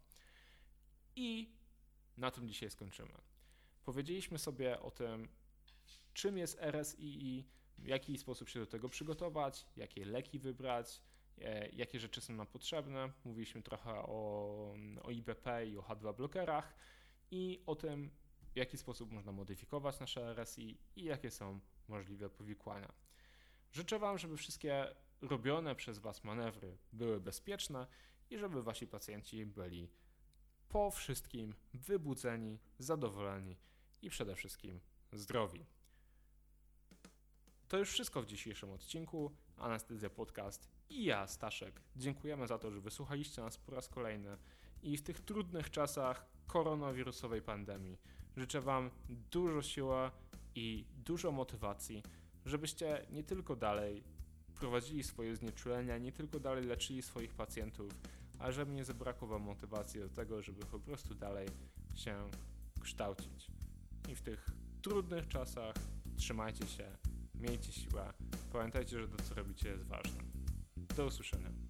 I 1.16 1.56
na 2.18 2.32
tym 2.32 2.48
dzisiaj 2.48 2.70
skończymy. 2.70 3.14
Powiedzieliśmy 3.84 4.39
sobie 4.39 4.80
o 4.80 4.91
tym, 4.91 5.28
czym 6.14 6.38
jest 6.38 6.60
RSII, 6.62 7.46
w 7.78 7.88
jaki 7.88 8.18
sposób 8.18 8.50
się 8.50 8.60
do 8.60 8.66
tego 8.66 8.89
przygotować, 8.89 9.66
jakie 9.76 10.06
leki 10.06 10.39
wybrać, 10.39 11.02
e, 11.41 11.70
jakie 11.70 12.00
rzeczy 12.00 12.22
są 12.22 12.34
nam 12.34 12.48
potrzebne. 12.48 13.12
Mówiliśmy 13.26 13.62
trochę 13.62 13.91
o, 13.91 14.76
o 15.04 15.12
IBP 15.12 15.68
i 15.68 15.78
o 15.78 15.82
H2 15.82 16.16
blokerach 16.16 16.76
i 17.32 17.62
o 17.66 17.76
tym, 17.76 18.12
w 18.56 18.58
jaki 18.58 18.78
sposób 18.78 19.12
można 19.12 19.32
modyfikować 19.32 19.99
nasze 19.99 20.30
RSI 20.30 20.78
i 20.95 21.03
jakie 21.03 21.32
są 21.32 21.60
możliwe 21.88 22.30
powikłania. 22.30 22.93
Życzę 23.72 23.99
Wam, 23.99 24.18
żeby 24.18 24.38
wszystkie 24.38 24.95
robione 25.22 25.76
przez 25.76 25.99
Was 25.99 26.24
manewry 26.24 26.78
były 26.93 27.22
bezpieczne 27.22 27.88
i 28.30 28.38
żeby 28.38 28.64
Wasi 28.64 28.88
pacjenci 28.88 29.45
byli 29.45 29.89
po 30.70 30.91
wszystkim 30.91 31.56
wybudzeni, 31.74 32.60
zadowoleni 32.80 33.58
i 34.01 34.10
przede 34.10 34.36
wszystkim 34.36 34.80
zdrowi. 35.14 35.66
To 37.68 37.78
już 37.78 37.89
wszystko 37.89 38.22
w 38.22 38.26
dzisiejszym 38.26 38.72
odcinku. 38.72 39.32
Anestezja 39.58 40.10
Podcast 40.10 40.70
i 40.89 41.03
ja, 41.03 41.28
Staszek. 41.28 41.82
Dziękujemy 41.95 42.47
za 42.47 42.60
to, 42.60 42.72
że 42.72 42.82
wysłuchaliście 42.82 43.41
nas 43.41 43.58
po 43.58 43.72
raz 43.72 43.89
kolejny 43.89 44.38
i 44.84 44.97
w 44.97 45.01
tych 45.01 45.20
trudnych 45.22 45.70
czasach 45.70 46.26
koronawirusowej 46.47 47.41
pandemii 47.41 47.97
życzę 48.38 48.62
Wam 48.62 48.90
dużo 49.32 49.62
siły 49.62 50.12
i 50.56 50.86
dużo 51.06 51.32
motywacji, 51.32 52.04
żebyście 52.46 53.06
nie 53.12 53.24
tylko 53.24 53.56
dalej 53.56 54.04
prowadzili 54.56 55.04
swoje 55.04 55.36
znieczulenia, 55.36 55.98
nie 55.98 56.12
tylko 56.12 56.40
dalej 56.40 56.66
leczyli 56.66 57.02
swoich 57.02 57.34
pacjentów, 57.34 57.92
ale 58.40 58.54
żeby 58.54 58.72
nie 58.72 58.86
zabrakło 58.86 59.28
Wam 59.28 59.42
motywacji 59.42 60.00
do 60.00 60.10
tego, 60.10 60.42
żeby 60.42 60.66
po 60.66 60.80
prostu 60.80 61.16
dalej 61.16 61.48
się 61.96 62.30
kształcić. 62.80 63.48
I 64.10 64.16
w 64.16 64.22
tych 64.22 64.52
trudnych 64.82 65.28
czasach 65.28 65.76
trzymajcie 66.18 66.68
się 66.68 66.98
Miejcie 67.40 67.72
siłę. 67.72 68.14
Pamiętajcie, 68.54 69.00
że 69.00 69.08
to, 69.08 69.24
co 69.24 69.36
robicie, 69.36 69.70
jest 69.70 69.84
ważne. 69.84 70.24
Do 70.98 71.06
usłyszenia. 71.06 71.64